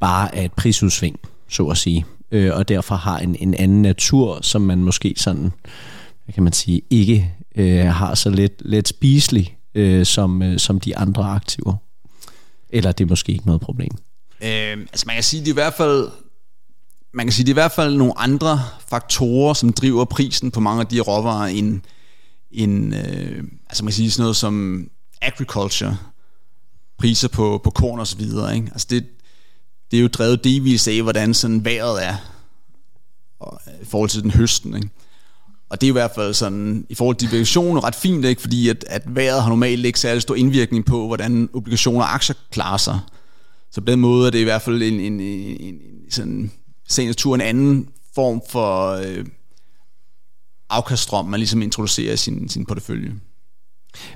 [0.00, 2.04] bare er et prisudsving, så at sige.
[2.30, 5.52] Øh, og derfor har en, en anden natur, som man måske sådan,
[6.24, 10.80] hvad kan man sige, ikke øh, har så let, let spiselig øh, som, øh, som
[10.80, 11.74] de andre aktiver?
[12.70, 13.92] Eller det er måske ikke noget problem?
[14.40, 16.08] Øh, altså man kan sige, det er i hvert fald
[17.12, 20.60] man kan sige, det er i hvert fald nogle andre faktorer, som driver prisen på
[20.60, 21.80] mange af de råvarer end,
[22.50, 24.86] end øh, altså man kan sige sådan noget som
[25.22, 25.96] agriculture,
[26.98, 28.56] priser på, på korn og så videre.
[28.56, 28.68] Ikke?
[28.72, 29.06] Altså det,
[29.90, 32.16] det er jo drevet delvis af, hvordan sådan vejret er
[33.40, 34.76] og, øh, i forhold til den høsten.
[34.76, 34.88] Ikke?
[35.70, 38.40] Og det er i hvert fald sådan, i forhold til obligationer, ret fint, ikke?
[38.40, 42.36] fordi at, at vejret har normalt ikke særlig stor indvirkning på, hvordan obligationer og aktier
[42.50, 43.00] klarer sig.
[43.70, 46.50] Så på den måde er det i hvert fald en, en, en, en sådan,
[46.98, 49.24] natur en anden form for øh,
[50.70, 53.14] afkaststrøm, man ligesom introducerer i sin, sin portefølje.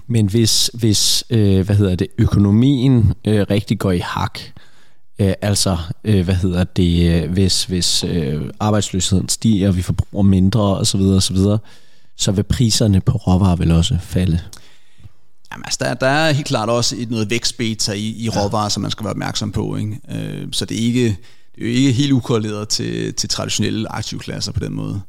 [0.06, 4.71] Men hvis, hvis øh, hvad hedder det, økonomien øh, rigtig går i hak, Øh,
[5.18, 10.78] altså, øh, hvad hedder det, øh, hvis, hvis øh, arbejdsløsheden stiger, og vi forbruger mindre
[10.78, 11.36] osv., osv.,
[12.16, 14.40] så vil priserne på råvarer vel også falde.
[15.52, 18.68] Jamen, altså, der, der er helt klart også et noget vækstbeta i, i råvarer, ja.
[18.68, 19.76] som man skal være opmærksom på.
[19.76, 20.00] Ikke?
[20.10, 21.04] Øh, så det er, ikke,
[21.54, 25.00] det er jo ikke helt ukorreleret til, til traditionelle aktivklasser på den måde.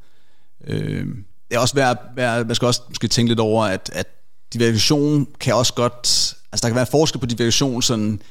[0.68, 1.06] Øh,
[1.50, 4.08] det er også værd, værd, man skal også måske tænke lidt over, at, at
[4.54, 8.22] diversion kan også godt, altså der kan være forskel på diversion, sådan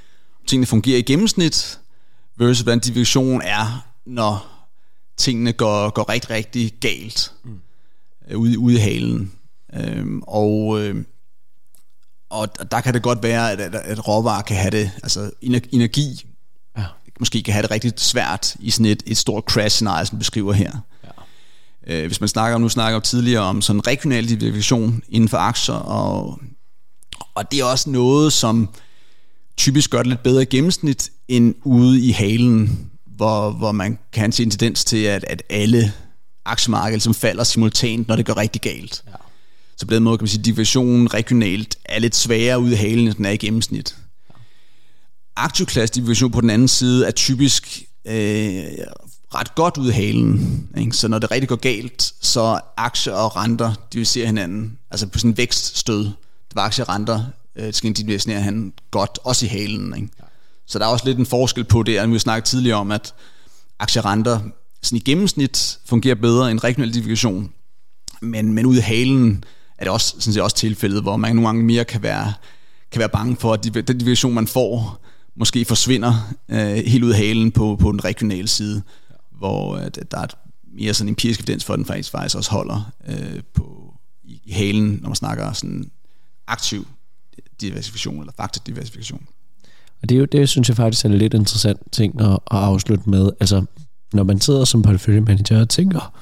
[0.46, 1.78] tingene fungerer i gennemsnit,
[2.36, 4.52] versus hvordan diversion er, når
[5.16, 7.60] tingene går, går rigtig, rigtig galt mm.
[8.36, 9.32] ude, ude i halen.
[9.74, 11.04] Øhm, og, øh,
[12.30, 15.30] og der kan det godt være, at, at, at råvarer kan have det, altså
[15.72, 16.26] energi,
[16.78, 16.84] ja.
[17.20, 20.72] måske kan have det rigtig svært i sådan et, et stort crash-scenarie, som beskriver her.
[21.86, 25.74] Øh, hvis man snakker, nu snakker jeg tidligere om sådan regional diversifikation inden for aktier,
[25.74, 26.40] og,
[27.34, 28.68] og det er også noget, som
[29.56, 34.32] typisk gør det lidt bedre i gennemsnit, end ude i halen, hvor, hvor man kan
[34.32, 35.92] se en tendens til, at, at alle
[36.44, 39.04] aktiemarkeder som falder simultant, når det går rigtig galt.
[39.06, 39.12] Ja.
[39.76, 42.76] Så på den måde kan man sige, at divisionen regionalt er lidt sværere ude i
[42.76, 43.96] halen, end den er i gennemsnit.
[44.28, 44.34] Ja.
[45.36, 48.64] Aktivklasse division på den anden side er typisk øh,
[49.34, 50.68] ret godt ud af halen.
[50.78, 50.92] Ikke?
[50.96, 54.78] Så når det rigtig går galt, så aktier og renter diviserer hinanden.
[54.90, 57.24] Altså på sådan en vækststød, det var aktier og renter,
[57.56, 59.94] øh, skal divisere han godt, også i halen.
[59.96, 60.08] Ikke?
[60.66, 63.14] Så der er også lidt en forskel på det, at vi snakkede tidligere om, at
[63.78, 64.40] aktierenter
[64.82, 67.52] sådan i gennemsnit fungerer bedre end regional division.
[68.20, 69.44] Men, men ude i halen
[69.78, 72.32] er det også, sådan set også tilfældet, hvor man nogle gange mere kan være,
[72.90, 75.04] kan være bange for, at den division, man får,
[75.36, 78.82] måske forsvinder øh, helt ud af halen på, på den regionale side
[79.42, 80.34] hvor at, at der er et
[80.74, 83.94] mere sådan empirisk evidens for, at den faktisk, faktisk også holder øh, på,
[84.24, 85.90] i, i halen, når man snakker sådan
[86.46, 86.86] aktiv
[87.62, 89.26] diversifikation eller faktadiversifikation.
[90.02, 92.38] Og det, er jo, det synes jeg faktisk er en lidt interessant ting at, at
[92.50, 93.30] afslutte med.
[93.40, 93.64] Altså,
[94.12, 96.14] når man sidder som porteføljemanager og tænker,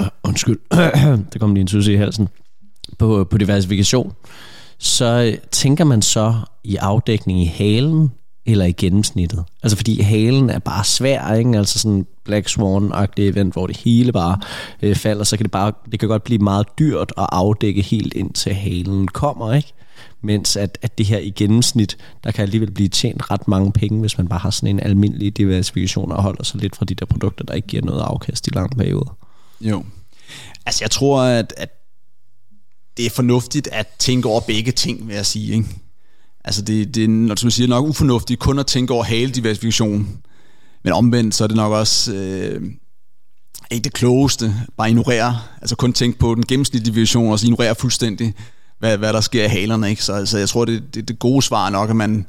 [0.00, 0.58] uh, undskyld,
[1.32, 2.28] der kom lige en tusse i halsen,
[2.98, 4.12] på, på diversifikation,
[4.78, 8.10] så øh, tænker man så i afdækning i halen,
[8.46, 9.44] eller i gennemsnittet.
[9.62, 11.58] Altså fordi halen er bare svær, ikke?
[11.58, 14.38] Altså sådan Black Swan-agtig event, hvor det hele bare
[14.82, 18.14] øh, falder, så kan det bare, det kan godt blive meget dyrt at afdække helt
[18.14, 19.72] indtil halen kommer, ikke?
[20.22, 24.00] Mens at, at det her i gennemsnit, der kan alligevel blive tjent ret mange penge,
[24.00, 27.06] hvis man bare har sådan en almindelig diversifikation og holder sig lidt fra de der
[27.06, 29.10] produkter, der ikke giver noget afkast i lang periode.
[29.60, 29.84] Jo.
[30.66, 31.68] Altså jeg tror, at, at
[32.96, 35.68] det er fornuftigt at tænke over begge ting, vil jeg sige, ikke?
[36.44, 40.18] Altså det, det er, når du siger, nok ufornuftigt kun at tænke over halediversifikation.
[40.84, 42.62] Men omvendt, så er det nok også øh,
[43.70, 44.54] ikke det klogeste.
[44.76, 48.34] Bare ignorere, altså kun tænke på den gennemsnitlige division, og så ignorere fuldstændig,
[48.82, 49.90] hvad, hvad der sker i halerne.
[49.90, 50.04] Ikke?
[50.04, 52.26] Så altså, jeg tror, det, det, det gode svar er nok, at man,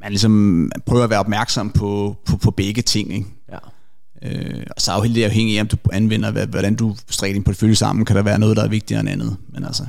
[0.00, 3.14] man ligesom prøver at være opmærksom på, på, på begge ting.
[3.14, 3.26] Ikke?
[3.52, 3.58] Ja.
[4.22, 8.16] Øh, og så afhængig af, om du anvender, hvordan du strikker din portefølje sammen, kan
[8.16, 9.36] der være noget, der er vigtigere end andet.
[9.48, 9.82] Men altså,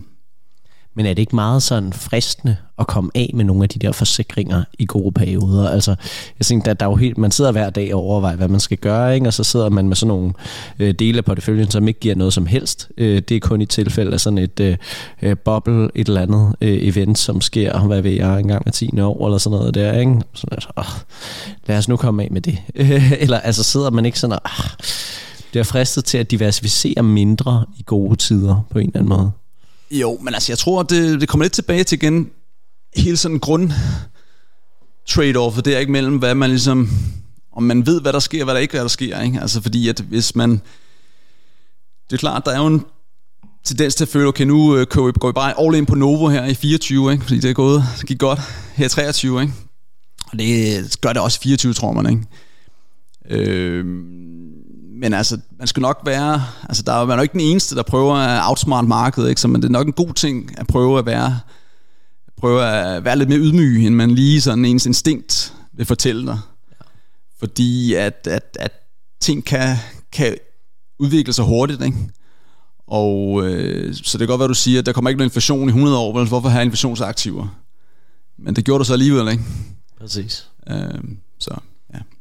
[0.95, 3.91] men er det ikke meget sådan fristende at komme af med nogle af de der
[3.91, 5.69] forsikringer i gode perioder?
[5.69, 5.95] Altså,
[6.39, 8.59] jeg tænker, der, der er jo helt, man sidder hver dag og overvejer, hvad man
[8.59, 9.27] skal gøre, ikke?
[9.27, 10.33] og så sidder man med sådan nogle
[10.79, 12.89] øh, dele af porteføljen, som ikke giver noget som helst.
[12.97, 14.77] Øh, det er kun i tilfælde af sådan et øh,
[15.21, 18.61] øh boble, bubble, et eller andet øh, event, som sker, hvad ved jeg, en gang
[18.65, 20.21] med 10 år, eller sådan noget der, ikke?
[20.33, 20.85] Sådan, altså, åh,
[21.67, 22.57] lad os nu komme af med det.
[23.23, 24.85] eller altså sidder man ikke sådan og, ah, øh,
[25.53, 29.31] det fristet til at diversificere mindre i gode tider på en eller anden måde.
[29.91, 32.29] Jo, men altså jeg tror, det, det kommer lidt tilbage til igen
[32.95, 33.71] hele sådan grund
[35.09, 36.89] trade-off, det er ikke mellem, hvad man ligesom,
[37.51, 39.39] om man ved, hvad der sker, hvad der ikke hvad der sker, ikke?
[39.41, 40.51] Altså fordi, at hvis man,
[42.09, 42.85] det er klart, der er jo en
[43.63, 46.45] tendens til at føle, okay, nu øh, går vi bare all in på Novo her
[46.45, 47.23] i 24, ikke?
[47.23, 48.39] fordi det er gået, det gik godt
[48.73, 49.53] her i 23, ikke?
[50.31, 52.23] og det gør det også i 24, tror man, ikke?
[53.29, 53.85] Øh,
[54.99, 57.83] men altså, man skal nok være, altså der er man jo ikke den eneste, der
[57.83, 59.41] prøver at outsmart markedet, ikke?
[59.41, 61.39] Så, men det er nok en god ting at prøve at være,
[62.37, 66.39] prøve at være lidt mere ydmyg, end man lige sådan ens instinkt vil fortælle dig.
[66.71, 66.85] Ja.
[67.39, 68.71] Fordi at, at, at
[69.19, 69.75] ting kan,
[70.11, 70.35] kan
[70.99, 71.97] udvikle sig hurtigt, ikke?
[72.87, 75.69] Og øh, så det kan godt være, du siger, at der kommer ikke noget inflation
[75.69, 76.27] i 100 år, vel?
[76.27, 77.47] hvorfor have inflationsaktiver?
[78.37, 79.43] Men det gjorde du så alligevel, ikke?
[79.99, 80.49] Præcis.
[80.69, 81.03] Øh,
[81.39, 81.59] så.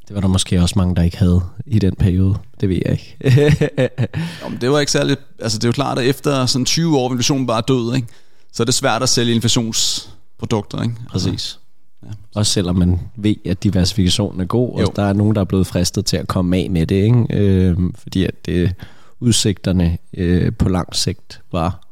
[0.09, 2.35] Det var der måske også mange, der ikke havde i den periode.
[2.61, 3.17] Det ved jeg ikke.
[4.43, 5.19] jo, men det var ikke særligt...
[5.39, 8.07] Altså, det er jo klart, at efter sådan 20 år, inflationen bare er død, ikke?
[8.51, 10.81] så er det svært at sælge inflationsprodukter.
[10.81, 10.95] Ikke?
[11.09, 11.59] Præcis.
[12.03, 12.07] Ja.
[12.35, 14.87] Også selvom man ved, at diversifikationen er god, jo.
[14.87, 17.25] og der er nogen, der er blevet fristet til at komme af med det, ikke?
[17.29, 18.73] Øh, fordi at det,
[19.19, 21.87] udsigterne øh, på lang sigt var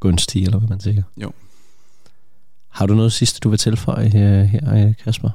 [0.00, 1.02] gunstige, eller hvad man siger.
[1.16, 1.32] Jo.
[2.68, 5.30] Har du noget sidste, du vil tilføje her, her Kasper?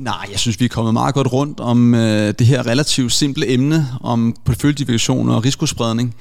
[0.00, 3.52] Nej, jeg synes, vi er kommet meget godt rundt om øh, det her relativt simple
[3.52, 6.14] emne om porteføljedivision og risikospredning.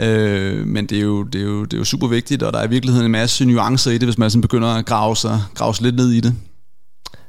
[0.00, 2.58] Øh, men det er, jo, det, er jo, det er jo super vigtigt, og der
[2.58, 5.40] er i virkeligheden en masse nuancer i det, hvis man sådan begynder at grave sig,
[5.54, 6.34] grave sig lidt ned i det.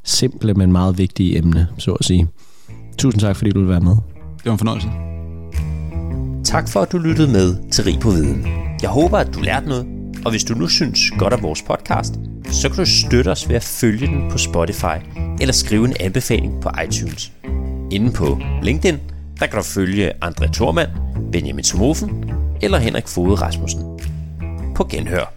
[0.04, 2.28] Simple, men meget vigtige emne, så at sige.
[2.98, 3.96] Tusind tak, fordi du vil være med.
[4.38, 4.88] Det var en fornøjelse.
[6.44, 8.48] Tak for, at du lyttede med til Rig på Viden.
[8.82, 9.97] Jeg håber, at du lærte noget,
[10.28, 12.14] og hvis du nu synes godt om vores podcast,
[12.52, 14.98] så kan du støtte os ved at følge den på Spotify
[15.42, 17.32] eller skrive en anbefaling på iTunes.
[17.92, 19.00] Inde på LinkedIn,
[19.40, 20.90] der kan du følge André Thormand,
[21.32, 24.00] Benjamin Somofen eller Henrik Fode Rasmussen.
[24.76, 25.37] På genhør.